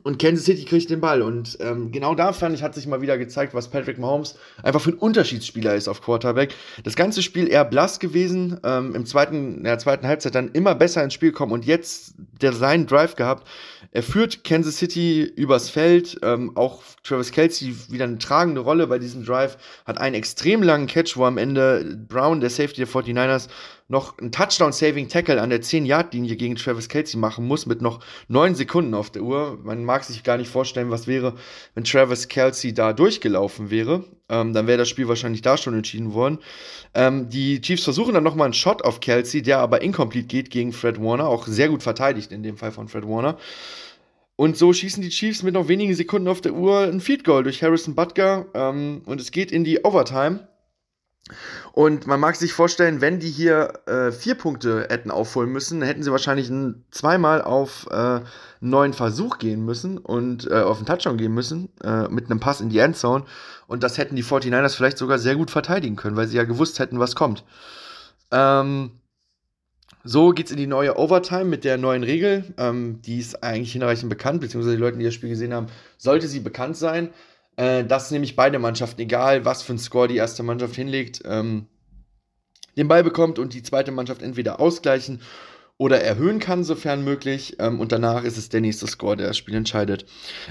und 0.04 0.20
Kansas 0.20 0.46
City 0.46 0.64
kriegt 0.64 0.90
den 0.90 1.02
Ball. 1.02 1.22
Und 1.22 1.58
ähm, 1.60 1.92
genau 1.92 2.16
da 2.16 2.32
fand 2.32 2.56
ich, 2.56 2.64
hat 2.64 2.74
sich 2.74 2.88
mal 2.88 3.02
wieder 3.02 3.18
gezeigt, 3.18 3.54
was 3.54 3.70
Patrick 3.70 4.00
Mahomes 4.00 4.36
einfach 4.64 4.80
für 4.80 4.92
ein 4.92 4.98
Unterschiedsspieler 4.98 5.76
ist 5.76 5.90
auf 5.90 6.02
Quarterback. 6.02 6.56
Das 6.84 6.96
ganze 6.96 7.22
Spiel 7.22 7.50
eher 7.50 7.66
blass 7.66 8.00
gewesen, 8.00 8.60
ähm, 8.64 8.96
im 8.96 9.06
zweiten, 9.06 9.58
in 9.58 9.64
der 9.66 9.80
zweiten 9.80 10.08
Halbzeit 10.08 10.34
dann 10.34 10.52
immer 10.52 10.76
besser 10.76 11.04
ins 11.04 11.14
Spiel 11.14 11.34
kommen 11.34 11.52
und 11.52 11.66
jetzt 11.66 12.16
der 12.42 12.54
seinen 12.54 12.88
Drive 12.88 13.16
gehabt. 13.16 13.48
Er 13.92 14.04
führt 14.04 14.46
Kansas 14.46 14.78
City 14.78 15.24
übers 15.24 15.70
Feld. 15.70 16.18
Ähm, 16.24 16.56
auch 16.56 16.82
Travis 17.04 17.32
Kelsey 17.32 17.76
wieder 17.90 18.06
eine 18.06 18.18
tragende 18.18 18.62
Rolle 18.62 18.88
bei 18.88 18.98
diesem 18.98 19.26
Drive. 19.26 19.58
Hat 19.86 19.98
einen 19.98 20.16
extrem 20.16 20.64
langen 20.64 20.88
Catch, 20.88 21.18
wo 21.18 21.26
am 21.26 21.38
Ende 21.38 21.98
Brown, 22.08 22.40
der 22.40 22.50
Safety 22.50 22.76
der 22.76 22.88
49ers, 22.88 23.50
noch 23.92 24.18
einen 24.18 24.32
Touchdown-Saving-Tackle 24.32 25.42
an 25.42 25.50
der 25.50 25.62
10-Yard-Linie 25.62 26.38
gegen 26.38 26.56
Travis 26.56 26.88
Kelsey 26.88 27.20
machen 27.20 27.46
muss, 27.46 27.66
mit 27.66 27.82
noch 27.82 28.00
9 28.30 28.56
Sekunden 28.56 28.94
auf 28.94 29.10
der 29.10 29.22
Uhr. 29.22 29.60
Man 29.62 29.84
mag 29.84 30.06
sich 30.06 30.24
gar 30.24 30.38
nicht 30.38 30.50
vorstellen, 30.50 30.90
was 30.90 31.08
wäre, 31.08 31.36
wenn 31.76 31.84
Travis 31.84 32.30
Kelsey 32.30 32.74
da 32.74 32.94
durchgelaufen 32.94 33.70
wäre. 33.70 34.06
Ähm, 34.30 34.54
dann 34.54 34.66
wäre 34.66 34.78
das 34.78 34.88
Spiel 34.90 35.10
wahrscheinlich 35.10 35.42
da 35.42 35.58
schon 35.58 35.74
entschieden 35.74 36.14
worden. 36.14 36.40
Ähm, 36.94 37.30
die 37.30 37.60
Chiefs 37.60 37.84
versuchen 37.84 38.14
dann 38.14 38.24
nochmal 38.24 38.46
einen 38.46 38.54
Shot 38.54 38.82
auf 38.82 39.02
Kelsey, 39.02 39.42
der 39.42 39.60
aber 39.60 39.82
incomplete 39.82 40.28
geht 40.28 40.50
gegen 40.50 40.72
Fred 40.72 41.02
Warner, 41.02 41.28
auch 41.28 41.46
sehr 41.46 41.68
gut 41.68 41.84
verteidigt 41.84 42.32
in 42.32 42.44
dem 42.44 42.56
Fall 42.56 42.72
von 42.72 42.88
Fred 42.88 43.06
Warner. 43.06 43.38
Und 44.38 44.58
so 44.58 44.72
schießen 44.72 45.04
die 45.04 45.10
Chiefs 45.10 45.44
mit 45.44 45.54
noch 45.54 45.68
wenigen 45.68 45.94
Sekunden 45.94 46.30
auf 46.30 46.40
der 46.40 46.54
Uhr 46.54 46.84
ein 46.84 47.02
Feed 47.02 47.26
Goal 47.26 47.44
durch 47.44 47.62
Harrison 47.62 47.94
Butker 47.94 48.46
ähm, 48.54 49.02
und 49.06 49.20
es 49.20 49.32
geht 49.32 49.52
in 49.52 49.66
die 49.66 49.84
Overtime. 49.84 50.48
Und 51.74 52.06
man 52.06 52.20
mag 52.20 52.36
sich 52.36 52.52
vorstellen, 52.52 53.00
wenn 53.00 53.20
die 53.20 53.30
hier 53.30 53.74
äh, 53.86 54.12
vier 54.12 54.36
Punkte 54.36 54.88
hätten 54.90 55.10
aufholen 55.10 55.52
müssen, 55.52 55.82
hätten 55.82 56.04
sie 56.04 56.12
wahrscheinlich 56.12 56.50
ein, 56.50 56.84
zweimal 56.92 57.42
auf 57.42 57.88
äh, 57.90 57.96
einen 57.96 58.26
neuen 58.60 58.94
Versuch 58.94 59.38
gehen 59.38 59.64
müssen 59.64 59.98
und 59.98 60.50
äh, 60.52 60.62
auf 60.62 60.78
einen 60.78 60.86
Touchdown 60.86 61.18
gehen 61.18 61.34
müssen, 61.34 61.70
äh, 61.84 62.10
mit 62.10 62.30
einem 62.30 62.42
Pass 62.42 62.60
in 62.60 62.70
die 62.70 62.80
Endzone. 62.80 63.24
Und 63.68 63.84
das 63.84 63.98
hätten 63.98 64.18
die 64.18 64.24
49ers 64.24 64.76
vielleicht 64.76 64.98
sogar 64.98 65.18
sehr 65.18 65.36
gut 65.36 65.50
verteidigen 65.50 65.96
können, 65.96 66.18
weil 66.18 66.28
sie 66.28 66.36
ja 66.36 66.44
gewusst 66.44 66.80
hätten, 66.80 67.00
was 67.00 67.16
kommt. 67.16 67.46
Ähm, 68.32 68.92
so 70.04 70.32
geht's 70.32 70.52
in 70.52 70.58
die 70.58 70.68
neue 70.68 70.98
Overtime 70.98 71.46
mit 71.46 71.64
der 71.64 71.78
neuen 71.78 72.04
Regel. 72.04 72.54
Ähm, 72.58 73.02
die 73.04 73.20
ist 73.20 73.44
eigentlich 73.44 73.72
hinreichend 73.72 74.10
bekannt, 74.10 74.42
beziehungsweise 74.42 74.76
die 74.76 74.82
Leute, 74.82 74.98
die 74.98 75.06
das 75.06 75.14
Spiel 75.14 75.30
gesehen 75.30 75.54
haben, 75.54 75.68
sollte 75.98 76.28
sie 76.28 76.42
bekannt 76.42 76.76
sein 76.76 77.12
äh, 77.58 77.84
dass 77.84 78.12
nämlich 78.12 78.36
beide 78.36 78.60
Mannschaften, 78.60 79.02
egal 79.02 79.46
was 79.46 79.64
für 79.64 79.74
ein 79.74 79.80
Score 79.80 80.08
die 80.08 80.18
erste 80.18 80.44
Mannschaft 80.44 80.76
hinlegt, 80.76 81.22
ähm, 81.26 81.68
den 82.78 82.88
Ball 82.88 83.04
bekommt 83.04 83.40
und 83.40 83.54
die 83.54 83.64
zweite 83.64 83.92
Mannschaft 83.92 84.22
entweder 84.22 84.60
ausgleichen 84.60 85.22
oder 85.78 86.00
erhöhen 86.00 86.40
kann, 86.40 86.64
sofern 86.64 87.04
möglich. 87.04 87.56
Ähm, 87.60 87.80
und 87.80 87.92
danach 87.92 88.24
ist 88.24 88.38
es 88.38 88.50
der 88.50 88.62
nächste 88.62 88.88
Score, 88.88 89.18
der 89.18 89.28
das 89.28 89.38
Spiel 89.38 89.56
entscheidet. 89.56 90.06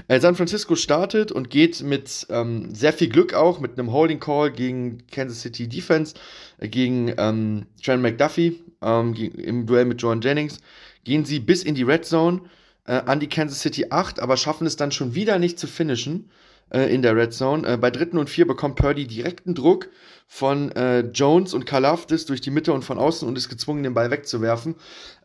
Äh, 0.07 0.19
San 0.19 0.35
Francisco 0.35 0.75
startet 0.75 1.31
und 1.31 1.49
geht 1.49 1.81
mit 1.81 2.27
ähm, 2.29 2.75
sehr 2.75 2.91
viel 2.91 3.07
Glück 3.07 3.33
auch, 3.33 3.59
mit 3.59 3.79
einem 3.79 3.93
Holding 3.93 4.19
Call 4.19 4.51
gegen 4.51 5.07
Kansas 5.07 5.41
City 5.41 5.69
Defense, 5.69 6.15
äh, 6.59 6.67
gegen 6.67 7.13
ähm, 7.17 7.65
Trent 7.81 8.03
McDuffie 8.03 8.61
ähm, 8.81 9.15
im 9.15 9.65
Duell 9.65 9.85
mit 9.85 10.01
Jordan 10.01 10.21
Jennings. 10.21 10.59
Gehen 11.05 11.23
sie 11.23 11.39
bis 11.39 11.63
in 11.63 11.75
die 11.75 11.83
Red 11.83 12.05
Zone 12.05 12.41
äh, 12.85 12.93
an 12.93 13.21
die 13.21 13.29
Kansas 13.29 13.61
City 13.61 13.85
8, 13.89 14.19
aber 14.19 14.35
schaffen 14.35 14.67
es 14.67 14.75
dann 14.75 14.91
schon 14.91 15.15
wieder 15.15 15.39
nicht 15.39 15.57
zu 15.57 15.67
finishen 15.67 16.29
äh, 16.71 16.93
in 16.93 17.01
der 17.01 17.15
Red 17.15 17.33
Zone. 17.33 17.67
Äh, 17.67 17.77
bei 17.77 17.91
dritten 17.91 18.17
und 18.17 18.29
vier 18.29 18.47
bekommt 18.47 18.75
Purdy 18.75 19.07
direkten 19.07 19.55
Druck 19.55 19.89
von 20.27 20.71
äh, 20.71 21.01
Jones 21.01 21.53
und 21.53 21.65
Kalafdis 21.65 22.25
durch 22.25 22.41
die 22.41 22.51
Mitte 22.51 22.73
und 22.73 22.83
von 22.83 22.97
außen 22.97 23.27
und 23.27 23.37
ist 23.37 23.49
gezwungen, 23.49 23.83
den 23.83 23.93
Ball 23.93 24.11
wegzuwerfen. 24.11 24.75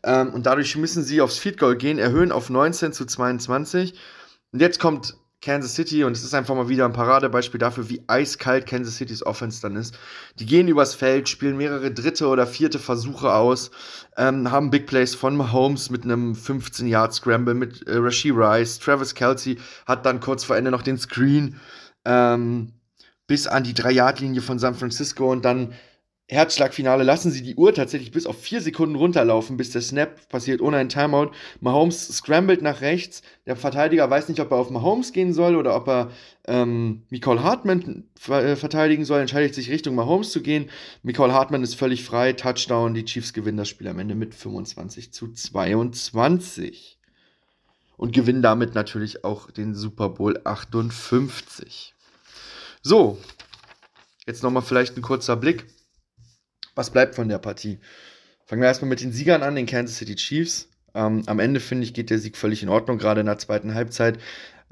Ähm, 0.03 0.33
und 0.33 0.45
dadurch 0.45 0.75
müssen 0.75 1.03
sie 1.03 1.21
aufs 1.21 1.37
Field 1.37 1.57
Goal 1.57 1.77
gehen, 1.77 1.97
erhöhen 1.97 2.31
auf 2.31 2.49
19 2.49 2.93
zu 2.93 3.05
22. 3.05 3.93
Und 4.51 4.61
jetzt 4.61 4.79
kommt 4.79 5.15
Kansas 5.41 5.75
City 5.75 6.03
und 6.03 6.13
es 6.13 6.23
ist 6.23 6.33
einfach 6.33 6.55
mal 6.55 6.67
wieder 6.67 6.85
ein 6.85 6.93
Paradebeispiel 6.93 7.59
dafür, 7.59 7.89
wie 7.89 8.03
eiskalt 8.07 8.65
Kansas 8.65 8.97
Citys 8.97 9.23
Offense 9.23 9.61
dann 9.61 9.75
ist. 9.75 9.97
Die 10.39 10.47
gehen 10.47 10.67
übers 10.67 10.95
Feld, 10.95 11.29
spielen 11.29 11.57
mehrere 11.57 11.91
dritte 11.91 12.27
oder 12.27 12.47
vierte 12.47 12.79
Versuche 12.79 13.31
aus, 13.33 13.69
ähm, 14.17 14.49
haben 14.49 14.71
Big 14.71 14.87
Plays 14.87 15.13
von 15.13 15.37
Mahomes 15.37 15.91
mit 15.91 16.03
einem 16.03 16.33
15-Yard-Scramble 16.33 17.53
mit 17.53 17.87
äh, 17.87 17.97
Rasheed 17.97 18.33
Rice. 18.35 18.79
Travis 18.79 19.13
Kelsey 19.13 19.59
hat 19.85 20.05
dann 20.05 20.19
kurz 20.19 20.43
vor 20.43 20.57
Ende 20.57 20.71
noch 20.71 20.81
den 20.81 20.97
Screen 20.97 21.59
ähm, 22.03 22.73
bis 23.27 23.45
an 23.45 23.63
die 23.63 23.73
3-Yard-Linie 23.73 24.41
von 24.41 24.57
San 24.57 24.73
Francisco 24.73 25.31
und 25.31 25.45
dann 25.45 25.73
Herzschlagfinale 26.29 27.03
lassen 27.03 27.31
sie 27.31 27.41
die 27.41 27.55
Uhr 27.55 27.73
tatsächlich 27.73 28.11
bis 28.11 28.25
auf 28.25 28.41
vier 28.41 28.59
Sekunden 28.59 28.95
runterlaufen, 28.95 29.55
bis 29.55 29.69
der 29.69 29.81
Snap 29.81 30.27
passiert 30.27 30.59
ohne 30.59 30.75
ein 30.75 30.89
Timeout. 30.89 31.31
Mahomes 31.61 32.05
scrambled 32.09 32.61
nach 32.61 32.81
rechts. 32.81 33.21
Der 33.45 33.55
Verteidiger 33.55 34.09
weiß 34.09 34.27
nicht, 34.27 34.41
ob 34.41 34.51
er 34.51 34.57
auf 34.57 34.69
Mahomes 34.69 35.13
gehen 35.13 35.31
soll 35.31 35.55
oder 35.55 35.73
ob 35.73 35.87
er 35.87 36.11
ähm, 36.45 37.03
Nicole 37.09 37.43
Hartman 37.43 38.09
äh, 38.27 38.57
verteidigen 38.57 39.05
soll. 39.05 39.21
Entscheidet 39.21 39.55
sich 39.55 39.69
Richtung 39.69 39.95
Mahomes 39.95 40.31
zu 40.31 40.41
gehen. 40.41 40.69
Nicole 41.01 41.33
Hartman 41.33 41.63
ist 41.63 41.75
völlig 41.75 42.03
frei. 42.03 42.33
Touchdown. 42.33 42.93
Die 42.93 43.05
Chiefs 43.05 43.31
gewinnen 43.31 43.57
das 43.57 43.69
Spiel 43.69 43.87
am 43.87 43.99
Ende 43.99 44.15
mit 44.15 44.35
25 44.35 45.13
zu 45.13 45.31
22. 45.31 46.99
Und 47.95 48.11
gewinnen 48.11 48.41
damit 48.41 48.75
natürlich 48.75 49.23
auch 49.23 49.49
den 49.49 49.73
Super 49.73 50.09
Bowl 50.09 50.41
58. 50.43 51.95
So, 52.81 53.17
jetzt 54.25 54.43
nochmal 54.43 54.61
vielleicht 54.61 54.97
ein 54.97 55.01
kurzer 55.01 55.37
Blick 55.37 55.65
was 56.77 56.91
bleibt 56.91 57.15
von 57.15 57.29
der 57.29 57.39
Partie? 57.39 57.79
Fangen 58.45 58.61
wir 58.61 58.67
erstmal 58.67 58.89
mit 58.89 59.01
den 59.01 59.11
Siegern 59.11 59.43
an, 59.43 59.55
den 59.55 59.65
Kansas 59.65 59.97
City 59.97 60.15
Chiefs. 60.15 60.69
Ähm, 60.93 61.23
am 61.25 61.39
Ende, 61.39 61.59
finde 61.59 61.83
ich, 61.83 61.93
geht 61.93 62.09
der 62.09 62.19
Sieg 62.19 62.37
völlig 62.37 62.63
in 62.63 62.69
Ordnung, 62.69 62.97
gerade 62.97 63.19
in 63.19 63.25
der 63.25 63.37
zweiten 63.37 63.73
Halbzeit. 63.73 64.19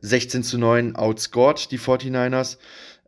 16 0.01 0.43
zu 0.43 0.57
9 0.57 0.95
outscored 0.95 1.71
die 1.71 1.79
49ers. 1.79 2.57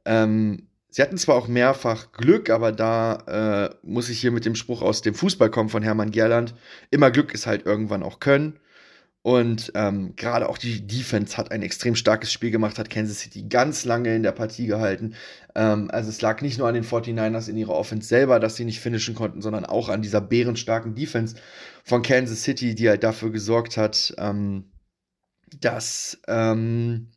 Ähm, 0.06 0.68
sie 0.89 1.01
hatten 1.01 1.18
zwar 1.18 1.36
auch 1.36 1.48
mehrfach 1.48 2.12
Glück, 2.12 2.50
aber 2.50 2.72
da 2.72 3.70
äh, 3.72 3.75
muss 3.84 4.10
ich 4.10 4.20
hier 4.20 4.32
mit 4.32 4.46
dem 4.46 4.56
Spruch 4.56 4.82
aus 4.82 5.01
dem 5.01 5.16
Fußball 5.16 5.50
kommen 5.50 5.70
von 5.70 5.84
Hermann 5.84 6.12
Gerland. 6.12 6.54
Immer 6.92 7.12
Glück 7.12 7.34
ist 7.34 7.48
halt 7.48 7.66
irgendwann 7.66 8.04
auch 8.04 8.20
Können. 8.20 8.60
Und 9.27 9.74
ähm, 9.75 10.15
gerade 10.15 10.48
auch 10.48 10.57
die 10.57 10.88
Defense 10.88 11.36
hat 11.36 11.51
ein 11.51 11.62
extrem 11.62 11.98
starkes 11.98 12.31
Spiel 12.31 12.50
gemacht, 12.50 12.79
hat 12.79 12.89
Kansas 12.89 13.19
City 13.19 13.43
ganz 13.43 13.84
lange 13.84 14.15
in 14.15 14.24
der 14.24 14.31
Partie 14.31 14.67
gehalten. 14.67 15.15
Ähm, 15.53 15.91
also 15.91 16.10
es 16.10 16.22
lag 16.22 16.41
nicht 16.41 16.57
nur 16.57 16.69
an 16.69 16.75
den 16.75 16.86
49ers 16.86 17.50
in 17.50 17.57
ihrer 17.57 17.75
Offense 17.75 18.07
selber, 18.07 18.39
dass 18.39 18.55
sie 18.55 18.63
nicht 18.63 18.79
finishen 18.79 19.15
konnten, 19.15 19.41
sondern 19.41 19.65
auch 19.65 19.89
an 19.89 20.01
dieser 20.01 20.22
bärenstarken 20.22 20.96
Defense 20.96 21.36
von 21.84 22.03
Kansas 22.03 22.43
City, 22.43 22.74
die 22.74 22.88
halt 22.88 23.03
dafür 23.03 23.29
gesorgt 23.29 23.75
hat, 23.75 24.15
ähm, 24.17 24.72
dass 25.60 26.22
ähm, 26.29 27.12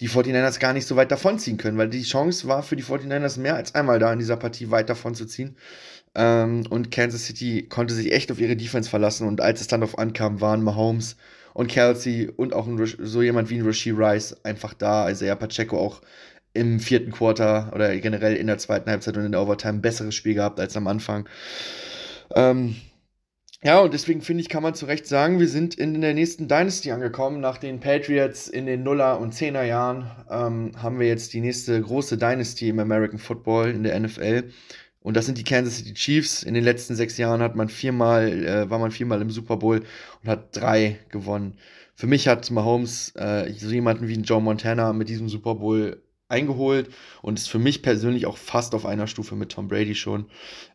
die 0.00 0.08
49ers 0.08 0.58
gar 0.58 0.72
nicht 0.72 0.86
so 0.86 0.96
weit 0.96 1.12
davonziehen 1.12 1.56
können, 1.56 1.78
weil 1.78 1.88
die 1.88 2.02
Chance 2.02 2.48
war 2.48 2.62
für 2.62 2.76
die 2.76 2.82
49ers 2.82 3.38
mehr 3.38 3.54
als 3.54 3.74
einmal 3.74 3.98
da 3.98 4.12
in 4.12 4.18
dieser 4.18 4.36
Partie 4.36 4.70
weit 4.70 4.88
davonzuziehen. 4.90 5.56
Ähm, 6.14 6.64
und 6.70 6.90
Kansas 6.90 7.26
City 7.26 7.66
konnte 7.68 7.94
sich 7.94 8.12
echt 8.12 8.30
auf 8.32 8.40
ihre 8.40 8.56
Defense 8.56 8.90
verlassen. 8.90 9.26
Und 9.26 9.40
als 9.40 9.60
es 9.60 9.68
dann 9.68 9.82
auf 9.82 9.98
ankam, 9.98 10.40
waren 10.40 10.62
Mahomes 10.62 11.16
und 11.54 11.68
Kelsey 11.68 12.28
und 12.28 12.54
auch 12.54 12.66
ein, 12.66 12.84
so 12.98 13.22
jemand 13.22 13.50
wie 13.50 13.58
ein 13.58 13.66
Rasheed 13.66 13.96
Rice 13.96 14.36
einfach 14.44 14.74
da. 14.74 15.04
Also 15.04 15.24
ja, 15.24 15.34
Pacheco 15.36 15.78
auch 15.78 16.02
im 16.52 16.80
vierten 16.80 17.10
Quarter 17.10 17.72
oder 17.74 17.96
generell 17.96 18.36
in 18.36 18.46
der 18.46 18.58
zweiten 18.58 18.88
Halbzeit 18.90 19.16
und 19.16 19.24
in 19.24 19.32
der 19.32 19.42
Overtime 19.42 19.74
ein 19.74 19.82
besseres 19.82 20.14
Spiel 20.14 20.34
gehabt 20.34 20.60
als 20.60 20.76
am 20.76 20.86
Anfang. 20.86 21.28
Ähm, 22.34 22.76
ja, 23.64 23.80
und 23.80 23.94
deswegen 23.94 24.20
finde 24.20 24.42
ich, 24.42 24.50
kann 24.50 24.62
man 24.62 24.74
zu 24.74 24.84
Recht 24.84 25.06
sagen, 25.06 25.40
wir 25.40 25.48
sind 25.48 25.74
in 25.74 25.98
der 26.02 26.12
nächsten 26.12 26.48
Dynasty 26.48 26.90
angekommen. 26.90 27.40
Nach 27.40 27.56
den 27.56 27.80
Patriots 27.80 28.46
in 28.46 28.66
den 28.66 28.82
Nuller- 28.82 29.18
und 29.18 29.32
Zehner 29.32 29.62
Jahren 29.62 30.10
ähm, 30.30 30.72
haben 30.76 31.00
wir 31.00 31.08
jetzt 31.08 31.32
die 31.32 31.40
nächste 31.40 31.80
große 31.80 32.18
Dynasty 32.18 32.68
im 32.68 32.78
American 32.78 33.18
Football 33.18 33.70
in 33.70 33.82
der 33.82 33.98
NFL. 33.98 34.50
Und 35.00 35.16
das 35.16 35.24
sind 35.24 35.38
die 35.38 35.44
Kansas 35.44 35.78
City 35.78 35.94
Chiefs. 35.94 36.42
In 36.42 36.52
den 36.52 36.62
letzten 36.62 36.94
sechs 36.94 37.16
Jahren 37.16 37.40
hat 37.40 37.56
man 37.56 37.70
viermal, 37.70 38.44
äh, 38.44 38.68
war 38.68 38.78
man 38.78 38.90
viermal 38.90 39.22
im 39.22 39.30
Super 39.30 39.56
Bowl 39.56 39.82
und 40.22 40.28
hat 40.28 40.54
drei 40.54 40.98
gewonnen. 41.08 41.56
Für 41.94 42.06
mich 42.06 42.28
hat 42.28 42.50
Mahomes 42.50 43.12
äh, 43.16 43.50
so 43.54 43.70
jemanden 43.70 44.08
wie 44.08 44.14
Joe 44.14 44.42
Montana 44.42 44.92
mit 44.92 45.08
diesem 45.08 45.30
Super 45.30 45.54
Bowl 45.54 46.02
eingeholt 46.34 46.90
und 47.22 47.38
ist 47.38 47.48
für 47.48 47.58
mich 47.58 47.82
persönlich 47.82 48.26
auch 48.26 48.36
fast 48.36 48.74
auf 48.74 48.84
einer 48.84 49.06
Stufe 49.06 49.36
mit 49.36 49.52
Tom 49.52 49.68
Brady 49.68 49.94
schon. 49.94 50.26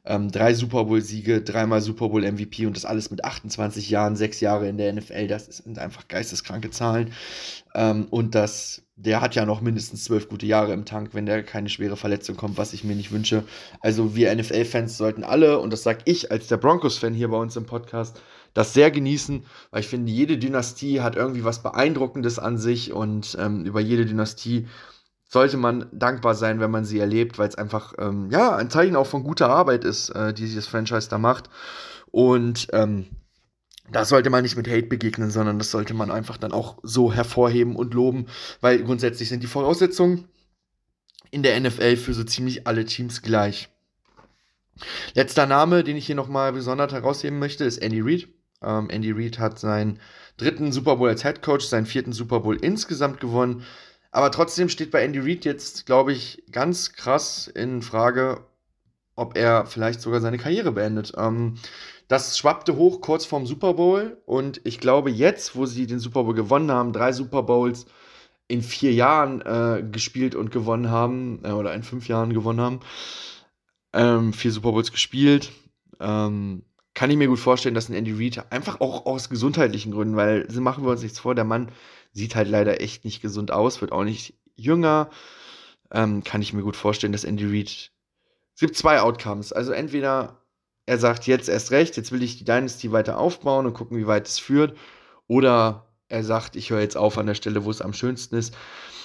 Ähm, 0.05 0.31
drei 0.31 0.53
Super 0.53 0.85
Bowl-Siege, 0.85 1.41
dreimal 1.41 1.81
Super 1.81 2.09
Bowl-MVP 2.09 2.65
und 2.65 2.75
das 2.75 2.85
alles 2.85 3.11
mit 3.11 3.23
28 3.23 3.89
Jahren, 3.89 4.15
sechs 4.15 4.39
Jahre 4.39 4.67
in 4.67 4.77
der 4.77 4.93
NFL, 4.93 5.27
das 5.27 5.45
sind 5.45 5.77
einfach 5.77 6.07
geisteskranke 6.07 6.71
Zahlen. 6.71 7.13
Ähm, 7.75 8.07
und 8.09 8.33
das, 8.35 8.83
der 8.95 9.21
hat 9.21 9.35
ja 9.35 9.45
noch 9.45 9.61
mindestens 9.61 10.05
zwölf 10.05 10.29
gute 10.29 10.45
Jahre 10.45 10.73
im 10.73 10.85
Tank, 10.85 11.09
wenn 11.13 11.25
der 11.25 11.43
keine 11.43 11.69
schwere 11.69 11.97
Verletzung 11.97 12.37
kommt, 12.37 12.57
was 12.57 12.73
ich 12.73 12.83
mir 12.83 12.95
nicht 12.95 13.11
wünsche. 13.11 13.43
Also 13.81 14.15
wir 14.15 14.33
NFL-Fans 14.33 14.97
sollten 14.97 15.23
alle, 15.23 15.59
und 15.59 15.71
das 15.71 15.83
sage 15.83 15.99
ich 16.05 16.31
als 16.31 16.47
der 16.47 16.57
Broncos-Fan 16.57 17.13
hier 17.13 17.27
bei 17.27 17.37
uns 17.37 17.55
im 17.55 17.65
Podcast, 17.65 18.21
das 18.53 18.73
sehr 18.73 18.91
genießen, 18.91 19.45
weil 19.71 19.81
ich 19.81 19.87
finde, 19.87 20.11
jede 20.11 20.37
Dynastie 20.37 21.01
hat 21.01 21.15
irgendwie 21.15 21.43
was 21.43 21.61
Beeindruckendes 21.61 22.39
an 22.39 22.57
sich 22.57 22.91
und 22.91 23.37
ähm, 23.39 23.65
über 23.65 23.79
jede 23.79 24.05
Dynastie 24.05 24.67
sollte 25.29 25.57
man 25.57 25.88
dankbar 25.93 26.33
sein, 26.33 26.59
wenn 26.59 26.71
man 26.71 26.86
sie 26.86 27.00
erlebt, 27.00 27.38
weil 27.38 27.48
es 27.48 27.55
einfach 27.55 27.93
ähm, 28.00 28.29
ja 28.31 28.55
ein 28.55 28.71
Zeichen 28.71 28.95
auch 28.95 29.07
von 29.07 29.24
guter 29.24 29.50
Arbeit 29.50 29.86
ist, 29.86 30.09
äh, 30.09 30.33
die 30.33 30.41
dieses 30.41 30.67
Franchise 30.67 31.07
da 31.07 31.19
macht. 31.19 31.50
Und 32.07 32.67
ähm, 32.74 33.05
das 33.91 34.09
sollte 34.09 34.31
man 34.31 34.41
nicht 34.41 34.57
mit 34.57 34.67
Hate 34.67 34.88
begegnen, 34.88 35.29
sondern 35.29 35.59
das 35.59 35.69
sollte 35.69 35.93
man 35.93 36.09
einfach 36.09 36.38
dann 36.38 36.51
auch 36.51 36.79
so 36.81 37.13
hervorheben 37.13 37.75
und 37.75 37.93
loben, 37.93 38.25
weil 38.59 38.83
grundsätzlich 38.83 39.29
sind 39.29 39.43
die 39.43 39.48
Voraussetzungen 39.48 40.27
in 41.29 41.43
der 41.43 41.59
NFL 41.59 41.98
für 41.98 42.15
so 42.15 42.24
ziemlich 42.24 42.65
alle 42.65 42.86
Teams 42.86 43.21
gleich. 43.21 43.69
Letzter 45.13 45.45
Name, 45.45 45.83
den 45.83 45.95
ich 45.95 46.07
hier 46.07 46.15
nochmal 46.15 46.53
besonders 46.53 46.91
herausheben 46.91 47.38
möchte, 47.38 47.65
ist 47.65 47.77
Andy 47.77 48.01
Reid. 48.01 48.29
Ähm, 48.63 48.89
Andy 48.89 49.12
Reid 49.12 49.38
hat 49.38 49.59
seinen 49.59 50.00
dritten 50.38 50.71
Super 50.71 50.95
Bowl 50.95 51.09
als 51.09 51.21
Head 51.21 51.43
Coach, 51.43 51.65
seinen 51.65 51.86
vierten 51.86 52.13
Super 52.13 52.39
Bowl 52.39 52.57
insgesamt 52.57 53.19
gewonnen. 53.19 53.63
Aber 54.11 54.31
trotzdem 54.31 54.69
steht 54.69 54.91
bei 54.91 55.03
Andy 55.03 55.19
Reid 55.19 55.45
jetzt, 55.45 55.85
glaube 55.85 56.13
ich, 56.13 56.43
ganz 56.51 56.93
krass 56.93 57.47
in 57.47 57.81
Frage, 57.81 58.45
ob 59.15 59.37
er 59.37 59.65
vielleicht 59.65 60.01
sogar 60.01 60.21
seine 60.21 60.37
Karriere 60.37 60.71
beendet. 60.71 61.13
Ähm, 61.17 61.55
das 62.07 62.37
schwappte 62.37 62.75
hoch 62.75 63.01
kurz 63.01 63.25
vorm 63.25 63.45
Super 63.45 63.75
Bowl 63.75 64.17
und 64.25 64.61
ich 64.63 64.79
glaube 64.79 65.11
jetzt, 65.11 65.55
wo 65.55 65.67
sie 65.67 65.85
den 65.85 65.99
Super 65.99 66.23
Bowl 66.23 66.33
gewonnen 66.33 66.71
haben, 66.71 66.91
drei 66.91 67.11
Super 67.11 67.43
Bowls 67.43 67.85
in 68.47 68.63
vier 68.63 68.93
Jahren 68.93 69.41
äh, 69.41 69.83
gespielt 69.83 70.33
und 70.33 70.49
gewonnen 70.49 70.89
haben, 70.89 71.41
äh, 71.43 71.51
oder 71.51 71.73
in 71.75 71.83
fünf 71.83 72.07
Jahren 72.07 72.33
gewonnen 72.33 72.59
haben, 72.59 72.79
ähm, 73.93 74.33
vier 74.33 74.51
Super 74.51 74.71
Bowls 74.71 74.91
gespielt, 74.91 75.51
ähm, 75.99 76.63
kann 76.95 77.11
ich 77.11 77.17
mir 77.17 77.27
gut 77.27 77.39
vorstellen, 77.39 77.75
dass 77.75 77.89
ein 77.89 77.93
Andy 77.93 78.13
Reid 78.13 78.51
einfach 78.51 78.81
auch 78.81 79.05
aus 79.05 79.29
gesundheitlichen 79.29 79.91
Gründen, 79.91 80.15
weil 80.15 80.47
machen 80.59 80.83
wir 80.83 80.89
uns 80.89 81.03
nichts 81.03 81.19
vor, 81.19 81.35
der 81.35 81.45
Mann 81.45 81.71
sieht 82.11 82.35
halt 82.35 82.47
leider 82.47 82.81
echt 82.81 83.05
nicht 83.05 83.21
gesund 83.21 83.51
aus, 83.51 83.81
wird 83.81 83.91
auch 83.91 84.03
nicht 84.03 84.35
jünger. 84.55 85.09
Ähm, 85.91 86.23
kann 86.23 86.41
ich 86.41 86.53
mir 86.53 86.63
gut 86.63 86.75
vorstellen, 86.75 87.13
dass 87.13 87.23
Andy 87.23 87.45
Reid. 87.45 87.91
Es 88.55 88.59
gibt 88.59 88.75
zwei 88.75 89.01
Outcomes. 89.01 89.53
Also 89.53 89.71
entweder 89.71 90.39
er 90.85 90.97
sagt 90.97 91.27
jetzt 91.27 91.49
erst 91.49 91.71
recht, 91.71 91.97
jetzt 91.97 92.11
will 92.11 92.23
ich 92.23 92.37
die 92.37 92.45
Dynasty 92.45 92.91
weiter 92.91 93.19
aufbauen 93.19 93.65
und 93.65 93.73
gucken, 93.73 93.97
wie 93.97 94.07
weit 94.07 94.27
es 94.27 94.39
führt. 94.39 94.75
Oder 95.27 95.87
er 96.07 96.23
sagt, 96.23 96.55
ich 96.55 96.71
höre 96.71 96.81
jetzt 96.81 96.97
auf 96.97 97.17
an 97.17 97.27
der 97.27 97.35
Stelle, 97.35 97.63
wo 97.63 97.69
es 97.69 97.81
am 97.81 97.93
schönsten 97.93 98.35
ist. 98.35 98.55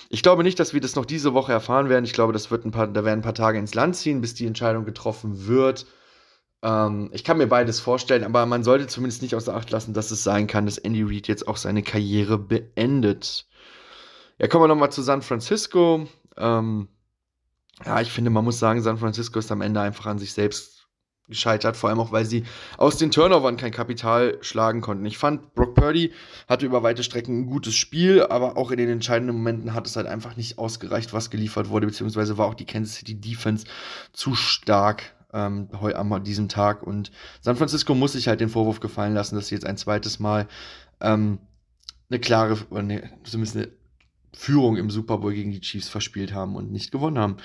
Ich 0.08 0.22
glaube 0.22 0.42
nicht, 0.42 0.58
dass 0.58 0.72
wir 0.72 0.80
das 0.80 0.96
noch 0.96 1.04
diese 1.04 1.34
Woche 1.34 1.52
erfahren 1.52 1.88
werden. 1.88 2.04
Ich 2.04 2.12
glaube, 2.12 2.32
das 2.32 2.50
wird 2.50 2.64
ein 2.64 2.70
paar, 2.70 2.86
da 2.86 3.04
werden 3.04 3.20
ein 3.20 3.24
paar 3.24 3.34
Tage 3.34 3.58
ins 3.58 3.74
Land 3.74 3.96
ziehen, 3.96 4.20
bis 4.20 4.34
die 4.34 4.46
Entscheidung 4.46 4.84
getroffen 4.84 5.46
wird. 5.46 5.86
Ähm, 6.64 7.10
ich 7.12 7.22
kann 7.24 7.36
mir 7.36 7.46
beides 7.46 7.78
vorstellen, 7.78 8.24
aber 8.24 8.46
man 8.46 8.64
sollte 8.64 8.86
zumindest 8.86 9.20
nicht 9.22 9.34
außer 9.36 9.54
Acht 9.54 9.70
lassen, 9.70 9.92
dass 9.92 10.10
es 10.10 10.24
sein 10.24 10.46
kann, 10.46 10.64
dass 10.64 10.78
Andy 10.78 11.02
Reid 11.02 11.28
jetzt 11.28 11.46
auch 11.46 11.58
seine 11.58 11.82
Karriere 11.82 12.38
beendet. 12.38 13.46
Ja, 14.38 14.48
kommen 14.48 14.64
wir 14.64 14.68
nochmal 14.68 14.90
zu 14.90 15.02
San 15.02 15.20
Francisco. 15.22 16.08
Ähm, 16.38 16.88
ja, 17.84 18.00
ich 18.00 18.10
finde, 18.10 18.30
man 18.30 18.44
muss 18.44 18.58
sagen, 18.58 18.80
San 18.80 18.98
Francisco 18.98 19.38
ist 19.38 19.52
am 19.52 19.60
Ende 19.60 19.80
einfach 19.80 20.06
an 20.06 20.18
sich 20.18 20.32
selbst 20.32 20.88
gescheitert, 21.28 21.76
vor 21.76 21.88
allem 21.90 22.00
auch, 22.00 22.12
weil 22.12 22.24
sie 22.24 22.44
aus 22.76 22.96
den 22.96 23.10
Turnovern 23.10 23.56
kein 23.56 23.70
Kapital 23.70 24.38
schlagen 24.42 24.80
konnten. 24.80 25.06
Ich 25.06 25.18
fand, 25.18 25.54
Brock 25.54 25.74
Purdy 25.74 26.12
hatte 26.48 26.66
über 26.66 26.82
weite 26.82 27.02
Strecken 27.02 27.40
ein 27.40 27.46
gutes 27.46 27.74
Spiel, 27.74 28.22
aber 28.22 28.56
auch 28.56 28.70
in 28.70 28.78
den 28.78 28.90
entscheidenden 28.90 29.36
Momenten 29.36 29.74
hat 29.74 29.86
es 29.86 29.96
halt 29.96 30.06
einfach 30.06 30.36
nicht 30.36 30.58
ausgereicht, 30.58 31.12
was 31.12 31.30
geliefert 31.30 31.68
wurde, 31.68 31.86
beziehungsweise 31.86 32.36
war 32.36 32.46
auch 32.46 32.54
die 32.54 32.66
Kansas 32.66 32.96
City 32.96 33.18
Defense 33.18 33.66
zu 34.12 34.34
stark 34.34 35.13
ähm, 35.34 35.68
an 35.72 36.24
diesem 36.24 36.48
Tag. 36.48 36.82
Und 36.82 37.10
San 37.40 37.56
Francisco 37.56 37.94
muss 37.94 38.12
sich 38.12 38.28
halt 38.28 38.40
den 38.40 38.48
Vorwurf 38.48 38.80
gefallen 38.80 39.14
lassen, 39.14 39.34
dass 39.34 39.48
sie 39.48 39.54
jetzt 39.54 39.66
ein 39.66 39.76
zweites 39.76 40.18
Mal 40.20 40.46
ähm, 41.00 41.38
eine 42.08 42.20
klare, 42.20 42.56
oder 42.70 42.80
eine, 42.80 43.10
zumindest 43.24 43.56
eine 43.56 43.68
Führung 44.32 44.76
im 44.76 44.90
Super 44.90 45.18
Bowl 45.18 45.34
gegen 45.34 45.52
die 45.52 45.60
Chiefs 45.60 45.88
verspielt 45.88 46.32
haben 46.32 46.56
und 46.56 46.70
nicht 46.70 46.92
gewonnen 46.92 47.18
haben. 47.18 47.36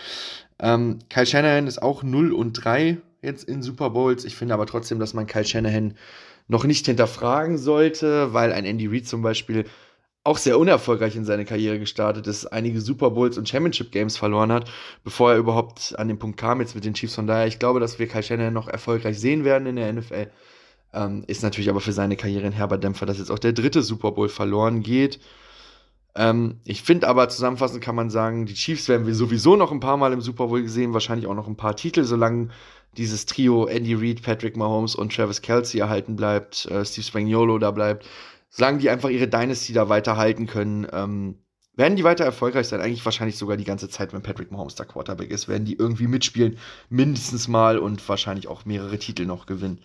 Ähm, 0.59 0.99
Kyle 1.09 1.25
Shanahan 1.25 1.67
ist 1.67 1.81
auch 1.81 2.03
0 2.03 2.31
und 2.33 2.53
3 2.53 2.97
jetzt 3.21 3.43
in 3.43 3.61
Super 3.61 3.89
Bowls. 3.91 4.25
Ich 4.25 4.35
finde 4.35 4.53
aber 4.53 4.65
trotzdem, 4.65 4.99
dass 4.99 5.13
man 5.13 5.27
Kyle 5.27 5.45
Shanahan 5.45 5.95
noch 6.47 6.63
nicht 6.63 6.85
hinterfragen 6.85 7.57
sollte, 7.57 8.33
weil 8.33 8.53
ein 8.53 8.65
Andy 8.65 8.87
Reid 8.87 9.07
zum 9.07 9.21
Beispiel 9.21 9.65
auch 10.23 10.37
sehr 10.37 10.59
unerfolgreich 10.59 11.15
in 11.15 11.25
seine 11.25 11.45
Karriere 11.45 11.79
gestartet 11.79 12.27
ist, 12.27 12.45
einige 12.47 12.81
Super 12.81 13.11
Bowls 13.11 13.37
und 13.37 13.47
Championship 13.47 13.91
Games 13.91 14.17
verloren 14.17 14.51
hat, 14.51 14.69
bevor 15.03 15.31
er 15.31 15.37
überhaupt 15.37 15.97
an 15.97 16.07
den 16.07 16.19
Punkt 16.19 16.37
kam 16.37 16.59
jetzt 16.59 16.75
mit 16.75 16.85
den 16.85 16.93
Chiefs. 16.93 17.15
Von 17.15 17.27
daher, 17.27 17.47
ich 17.47 17.59
glaube, 17.59 17.79
dass 17.79 17.99
wir 17.99 18.07
Kai 18.07 18.21
Shannon 18.21 18.53
noch 18.53 18.67
erfolgreich 18.67 19.19
sehen 19.19 19.45
werden 19.45 19.65
in 19.65 19.77
der 19.77 19.93
NFL. 19.93 20.27
Ähm, 20.91 21.23
ist 21.27 21.43
natürlich 21.43 21.69
aber 21.69 21.81
für 21.81 21.93
seine 21.93 22.17
Karriere 22.17 22.47
ein 22.47 22.51
herber 22.51 22.77
Dämpfer, 22.77 23.05
dass 23.05 23.19
jetzt 23.19 23.31
auch 23.31 23.39
der 23.39 23.53
dritte 23.53 23.81
Super 23.81 24.11
Bowl 24.11 24.27
verloren 24.27 24.81
geht. 24.81 25.19
Ähm, 26.15 26.59
ich 26.65 26.83
finde 26.83 27.07
aber 27.07 27.29
zusammenfassend 27.29 27.81
kann 27.81 27.95
man 27.95 28.09
sagen, 28.09 28.45
die 28.45 28.55
Chiefs 28.55 28.89
werden 28.89 29.07
wir 29.07 29.15
sowieso 29.15 29.55
noch 29.55 29.71
ein 29.71 29.79
paar 29.79 29.97
Mal 29.97 30.11
im 30.11 30.21
Super 30.21 30.47
Bowl 30.47 30.61
gesehen, 30.61 30.93
wahrscheinlich 30.93 31.27
auch 31.27 31.35
noch 31.35 31.47
ein 31.47 31.55
paar 31.55 31.75
Titel, 31.75 32.03
solange 32.03 32.49
dieses 32.97 33.25
Trio 33.25 33.67
Andy 33.67 33.93
Reid, 33.93 34.23
Patrick 34.23 34.57
Mahomes 34.57 34.95
und 34.95 35.15
Travis 35.15 35.41
Kelsey 35.41 35.79
erhalten 35.79 36.15
bleibt, 36.15 36.65
äh, 36.65 36.83
Steve 36.83 37.05
Spagnuolo 37.05 37.59
da 37.59 37.71
bleibt 37.71 38.05
solange 38.49 38.79
die 38.79 38.89
einfach 38.89 39.09
ihre 39.09 39.27
Dynasty 39.27 39.73
da 39.73 39.89
weiter 39.89 40.17
halten 40.17 40.47
können, 40.47 40.87
ähm, 40.91 41.39
werden 41.75 41.95
die 41.95 42.03
weiter 42.03 42.25
erfolgreich 42.25 42.67
sein. 42.67 42.81
Eigentlich 42.81 43.05
wahrscheinlich 43.05 43.37
sogar 43.37 43.55
die 43.55 43.63
ganze 43.63 43.89
Zeit, 43.89 44.11
wenn 44.11 44.21
Patrick 44.21 44.51
Mahomes 44.51 44.75
der 44.75 44.85
Quarterback 44.85 45.31
ist, 45.31 45.47
werden 45.47 45.63
die 45.63 45.77
irgendwie 45.77 46.07
mitspielen, 46.07 46.57
mindestens 46.89 47.47
mal 47.47 47.77
und 47.77 48.07
wahrscheinlich 48.09 48.47
auch 48.47 48.65
mehrere 48.65 48.99
Titel 48.99 49.25
noch 49.25 49.45
gewinnen. 49.45 49.79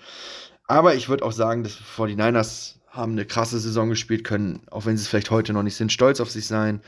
Aber 0.67 0.95
ich 0.95 1.09
würde 1.09 1.25
auch 1.25 1.33
sagen, 1.33 1.63
dass 1.63 1.77
49ers 1.77 2.77
haben 2.89 3.13
eine 3.13 3.27
krasse 3.27 3.59
Saison 3.59 3.91
gespielt, 3.91 4.25
können, 4.25 4.63
auch 4.71 4.87
wenn 4.87 4.97
sie 4.97 5.03
es 5.03 5.09
vielleicht 5.09 5.31
heute 5.31 5.53
noch 5.53 5.63
nicht 5.63 5.77
sind, 5.77 5.93
stolz 5.93 6.21
auf 6.21 6.31
sich 6.31 6.47
sein. 6.47 6.81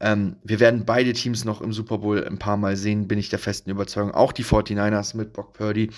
Ähm, 0.00 0.36
wir 0.42 0.58
werden 0.58 0.84
beide 0.84 1.12
Teams 1.12 1.44
noch 1.44 1.60
im 1.60 1.72
Super 1.72 1.98
Bowl 1.98 2.24
ein 2.24 2.38
paar 2.38 2.56
Mal 2.56 2.76
sehen, 2.76 3.06
bin 3.06 3.18
ich 3.18 3.28
der 3.28 3.38
festen 3.38 3.70
Überzeugung. 3.70 4.12
Auch 4.12 4.32
die 4.32 4.44
49ers 4.44 5.16
mit 5.16 5.32
Brock 5.32 5.52
Purdy. 5.52 5.90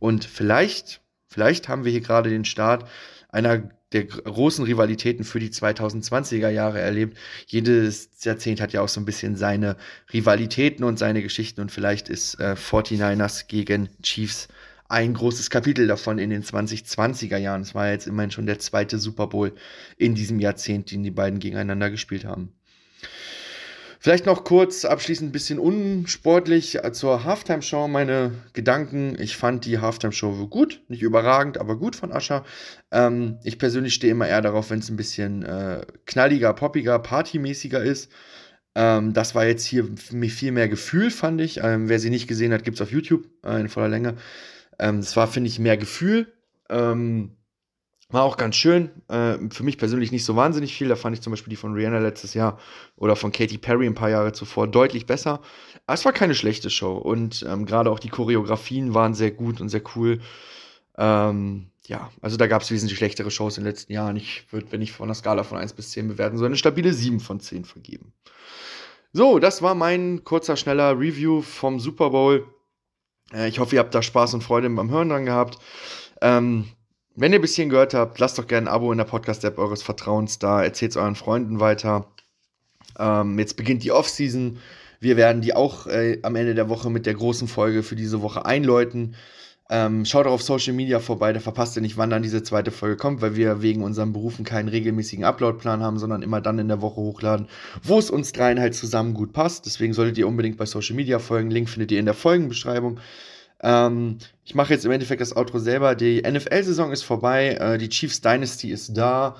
Und 0.00 0.24
vielleicht, 0.24 1.00
vielleicht 1.34 1.68
haben 1.68 1.84
wir 1.84 1.90
hier 1.90 2.00
gerade 2.00 2.30
den 2.30 2.44
Start 2.44 2.88
einer 3.28 3.68
der 3.92 4.04
großen 4.04 4.64
Rivalitäten 4.64 5.24
für 5.24 5.40
die 5.40 5.50
2020er 5.50 6.48
Jahre 6.48 6.80
erlebt. 6.80 7.18
Jedes 7.46 8.08
Jahrzehnt 8.22 8.60
hat 8.60 8.72
ja 8.72 8.80
auch 8.80 8.88
so 8.88 9.00
ein 9.00 9.04
bisschen 9.04 9.36
seine 9.36 9.76
Rivalitäten 10.12 10.84
und 10.84 10.98
seine 10.98 11.22
Geschichten 11.22 11.60
und 11.60 11.72
vielleicht 11.72 12.08
ist 12.08 12.40
äh, 12.40 12.54
49ers 12.54 13.46
gegen 13.48 13.88
Chiefs 14.02 14.48
ein 14.88 15.14
großes 15.14 15.50
Kapitel 15.50 15.88
davon 15.88 16.18
in 16.18 16.30
den 16.30 16.44
2020er 16.44 17.36
Jahren. 17.36 17.62
Es 17.62 17.74
war 17.74 17.90
jetzt 17.90 18.06
immerhin 18.06 18.30
schon 18.30 18.46
der 18.46 18.60
zweite 18.60 18.98
Super 18.98 19.26
Bowl 19.26 19.52
in 19.96 20.14
diesem 20.14 20.38
Jahrzehnt, 20.38 20.90
den 20.92 21.02
die 21.02 21.10
beiden 21.10 21.40
gegeneinander 21.40 21.90
gespielt 21.90 22.24
haben. 22.24 22.52
Vielleicht 24.04 24.26
noch 24.26 24.44
kurz 24.44 24.84
abschließend 24.84 25.30
ein 25.30 25.32
bisschen 25.32 25.58
unsportlich 25.58 26.78
zur 26.92 27.24
Halftime-Show 27.24 27.88
meine 27.88 28.32
Gedanken. 28.52 29.16
Ich 29.18 29.38
fand 29.38 29.64
die 29.64 29.78
Halftime-Show 29.78 30.46
gut, 30.48 30.82
nicht 30.88 31.00
überragend, 31.00 31.56
aber 31.56 31.78
gut 31.78 31.96
von 31.96 32.12
Ascher. 32.12 32.44
Ähm, 32.90 33.38
ich 33.44 33.58
persönlich 33.58 33.94
stehe 33.94 34.10
immer 34.10 34.28
eher 34.28 34.42
darauf, 34.42 34.68
wenn 34.68 34.80
es 34.80 34.90
ein 34.90 34.96
bisschen 34.96 35.42
äh, 35.42 35.86
knalliger, 36.04 36.52
poppiger, 36.52 36.98
partymäßiger 36.98 37.82
ist. 37.82 38.12
Ähm, 38.74 39.14
das 39.14 39.34
war 39.34 39.46
jetzt 39.46 39.64
hier 39.64 39.88
viel 39.96 40.52
mehr 40.52 40.68
Gefühl, 40.68 41.10
fand 41.10 41.40
ich. 41.40 41.60
Ähm, 41.62 41.88
wer 41.88 41.98
sie 41.98 42.10
nicht 42.10 42.28
gesehen 42.28 42.52
hat, 42.52 42.62
gibt 42.62 42.76
es 42.76 42.82
auf 42.82 42.92
YouTube 42.92 43.26
äh, 43.42 43.58
in 43.58 43.70
voller 43.70 43.88
Länge. 43.88 44.16
Ähm, 44.78 45.00
das 45.00 45.16
war, 45.16 45.28
finde 45.28 45.48
ich, 45.48 45.58
mehr 45.58 45.78
Gefühl. 45.78 46.30
Ähm, 46.68 47.38
war 48.10 48.22
auch 48.22 48.36
ganz 48.36 48.56
schön. 48.56 48.90
Äh, 49.08 49.38
für 49.50 49.62
mich 49.62 49.78
persönlich 49.78 50.12
nicht 50.12 50.24
so 50.24 50.36
wahnsinnig 50.36 50.74
viel. 50.74 50.88
Da 50.88 50.96
fand 50.96 51.16
ich 51.16 51.22
zum 51.22 51.32
Beispiel 51.32 51.50
die 51.50 51.56
von 51.56 51.74
Rihanna 51.74 51.98
letztes 51.98 52.34
Jahr 52.34 52.58
oder 52.96 53.16
von 53.16 53.32
Katy 53.32 53.58
Perry 53.58 53.86
ein 53.86 53.94
paar 53.94 54.10
Jahre 54.10 54.32
zuvor 54.32 54.68
deutlich 54.68 55.06
besser. 55.06 55.40
Aber 55.86 55.94
es 55.94 56.04
war 56.04 56.12
keine 56.12 56.34
schlechte 56.34 56.70
Show. 56.70 56.96
Und 56.96 57.44
ähm, 57.48 57.66
gerade 57.66 57.90
auch 57.90 57.98
die 57.98 58.10
Choreografien 58.10 58.94
waren 58.94 59.14
sehr 59.14 59.30
gut 59.30 59.60
und 59.60 59.68
sehr 59.68 59.82
cool. 59.96 60.20
Ähm, 60.96 61.70
ja, 61.86 62.10
also 62.22 62.36
da 62.36 62.46
gab 62.46 62.62
es 62.62 62.70
wesentlich 62.70 62.98
schlechtere 62.98 63.30
Shows 63.30 63.58
in 63.58 63.64
den 63.64 63.70
letzten 63.70 63.92
Jahren. 63.92 64.16
Ich 64.16 64.46
würde, 64.50 64.66
wenn 64.70 64.80
ich 64.80 64.92
von 64.92 65.06
einer 65.06 65.14
Skala 65.14 65.42
von 65.42 65.58
1 65.58 65.74
bis 65.74 65.90
10 65.90 66.08
bewerten, 66.08 66.38
so 66.38 66.44
eine 66.44 66.56
stabile 66.56 66.92
7 66.92 67.20
von 67.20 67.40
10 67.40 67.64
vergeben. 67.64 68.12
So, 69.12 69.38
das 69.38 69.62
war 69.62 69.74
mein 69.74 70.24
kurzer, 70.24 70.56
schneller 70.56 70.98
Review 70.98 71.42
vom 71.42 71.78
Super 71.78 72.10
Bowl. 72.10 72.46
Äh, 73.32 73.48
ich 73.48 73.58
hoffe, 73.58 73.76
ihr 73.76 73.80
habt 73.80 73.94
da 73.94 74.02
Spaß 74.02 74.34
und 74.34 74.42
Freude 74.42 74.68
beim 74.70 74.90
Hören 74.90 75.10
dran 75.10 75.26
gehabt. 75.26 75.58
Ähm, 76.20 76.66
wenn 77.16 77.32
ihr 77.32 77.40
bis 77.40 77.54
hierhin 77.54 77.70
gehört 77.70 77.94
habt, 77.94 78.18
lasst 78.18 78.38
doch 78.38 78.46
gerne 78.46 78.68
ein 78.68 78.74
Abo 78.74 78.90
in 78.90 78.98
der 78.98 79.04
Podcast-App 79.04 79.58
eures 79.58 79.82
Vertrauens 79.82 80.38
da, 80.38 80.62
erzählt 80.62 80.92
es 80.92 80.96
euren 80.96 81.14
Freunden 81.14 81.60
weiter. 81.60 82.06
Ähm, 82.98 83.38
jetzt 83.38 83.56
beginnt 83.56 83.84
die 83.84 83.92
Offseason. 83.92 84.58
Wir 85.00 85.16
werden 85.16 85.42
die 85.42 85.54
auch 85.54 85.86
äh, 85.86 86.18
am 86.22 86.36
Ende 86.36 86.54
der 86.54 86.68
Woche 86.68 86.90
mit 86.90 87.06
der 87.06 87.14
großen 87.14 87.48
Folge 87.48 87.82
für 87.82 87.96
diese 87.96 88.22
Woche 88.22 88.46
einläuten. 88.46 89.14
Ähm, 89.70 90.04
schaut 90.04 90.26
auch 90.26 90.32
auf 90.32 90.42
Social 90.42 90.74
Media 90.74 91.00
vorbei, 91.00 91.32
da 91.32 91.40
verpasst 91.40 91.74
ihr 91.76 91.82
nicht, 91.82 91.96
wann 91.96 92.10
dann 92.10 92.22
diese 92.22 92.42
zweite 92.42 92.70
Folge 92.70 92.98
kommt, 92.98 93.22
weil 93.22 93.34
wir 93.34 93.62
wegen 93.62 93.82
unseren 93.82 94.12
Berufen 94.12 94.44
keinen 94.44 94.68
regelmäßigen 94.68 95.24
Uploadplan 95.24 95.82
haben, 95.82 95.98
sondern 95.98 96.20
immer 96.20 96.42
dann 96.42 96.58
in 96.58 96.68
der 96.68 96.82
Woche 96.82 96.96
hochladen, 96.96 97.48
wo 97.82 97.98
es 97.98 98.10
uns 98.10 98.32
dreien 98.32 98.60
halt 98.60 98.74
zusammen 98.74 99.14
gut 99.14 99.32
passt. 99.32 99.64
Deswegen 99.64 99.94
solltet 99.94 100.18
ihr 100.18 100.28
unbedingt 100.28 100.58
bei 100.58 100.66
Social 100.66 100.96
Media 100.96 101.18
folgen. 101.18 101.50
Link 101.50 101.70
findet 101.70 101.92
ihr 101.92 101.98
in 101.98 102.04
der 102.04 102.14
Folgenbeschreibung. 102.14 103.00
Ähm, 103.64 104.18
ich 104.44 104.54
mache 104.54 104.74
jetzt 104.74 104.84
im 104.84 104.92
Endeffekt 104.92 105.22
das 105.22 105.34
Outro 105.34 105.58
selber. 105.58 105.94
Die 105.94 106.20
NFL-Saison 106.20 106.92
ist 106.92 107.02
vorbei, 107.02 107.54
äh, 107.54 107.78
die 107.78 107.88
Chiefs 107.88 108.20
Dynasty 108.20 108.70
ist 108.70 108.94
da. 108.94 109.36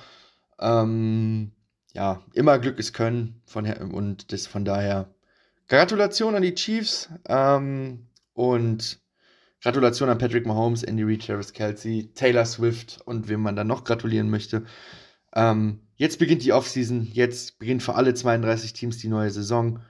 Ähm, 0.58 1.52
ja, 1.92 2.22
immer 2.32 2.58
Glück 2.58 2.78
ist 2.78 2.94
Können 2.94 3.42
von, 3.44 3.66
und 3.66 4.32
das 4.32 4.46
von 4.46 4.64
daher 4.64 5.14
Gratulation 5.68 6.34
an 6.34 6.42
die 6.42 6.54
Chiefs 6.54 7.10
ähm, 7.28 8.06
und 8.32 8.98
Gratulation 9.62 10.08
an 10.08 10.18
Patrick 10.18 10.46
Mahomes, 10.46 10.82
Andy 10.82 11.04
Reid, 11.04 11.26
Travis 11.26 11.52
Kelsey, 11.52 12.10
Taylor 12.14 12.46
Swift 12.46 13.00
und 13.04 13.28
wem 13.28 13.40
man 13.40 13.56
dann 13.56 13.66
noch 13.66 13.84
gratulieren 13.84 14.30
möchte. 14.30 14.64
Ähm, 15.34 15.80
jetzt 15.96 16.18
beginnt 16.18 16.44
die 16.44 16.52
Offseason, 16.54 17.06
jetzt 17.12 17.58
beginnt 17.58 17.82
für 17.82 17.94
alle 17.94 18.14
32 18.14 18.72
Teams 18.72 18.96
die 18.98 19.08
neue 19.08 19.30
Saison 19.30 19.80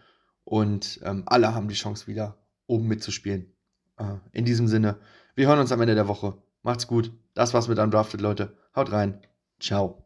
und 0.42 1.01
ähm, 1.05 1.23
alle 1.27 1.55
haben 1.55 1.68
die 1.68 1.75
Chance 1.75 2.09
wieder 2.09 2.37
oben 2.66 2.88
mitzuspielen. 2.88 3.54
Äh, 3.98 4.16
in 4.33 4.44
diesem 4.44 4.68
Sinne, 4.68 4.96
wir 5.35 5.46
hören 5.48 5.59
uns 5.59 5.72
am 5.72 5.80
Ende 5.80 5.94
der 5.94 6.09
Woche. 6.09 6.35
Macht's 6.62 6.87
gut. 6.87 7.12
Das 7.35 7.54
war's 7.54 7.68
mit 7.68 7.78
Undrafted, 7.78 8.20
Leute. 8.20 8.57
Haut 8.74 8.92
rein. 8.92 9.20
Ciao. 9.61 10.04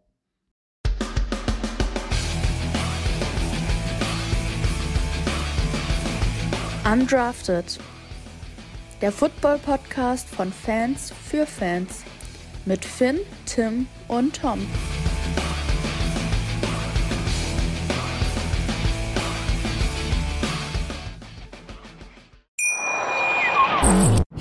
Undrafted 6.91 7.79
der 9.01 9.13
Football-Podcast 9.13 10.29
von 10.29 10.53
Fans 10.53 11.13
für 11.13 11.47
Fans 11.47 12.05
mit 12.65 12.85
Finn, 12.85 13.21
Tim 13.47 13.87
und 14.09 14.41
Tom. 14.41 14.67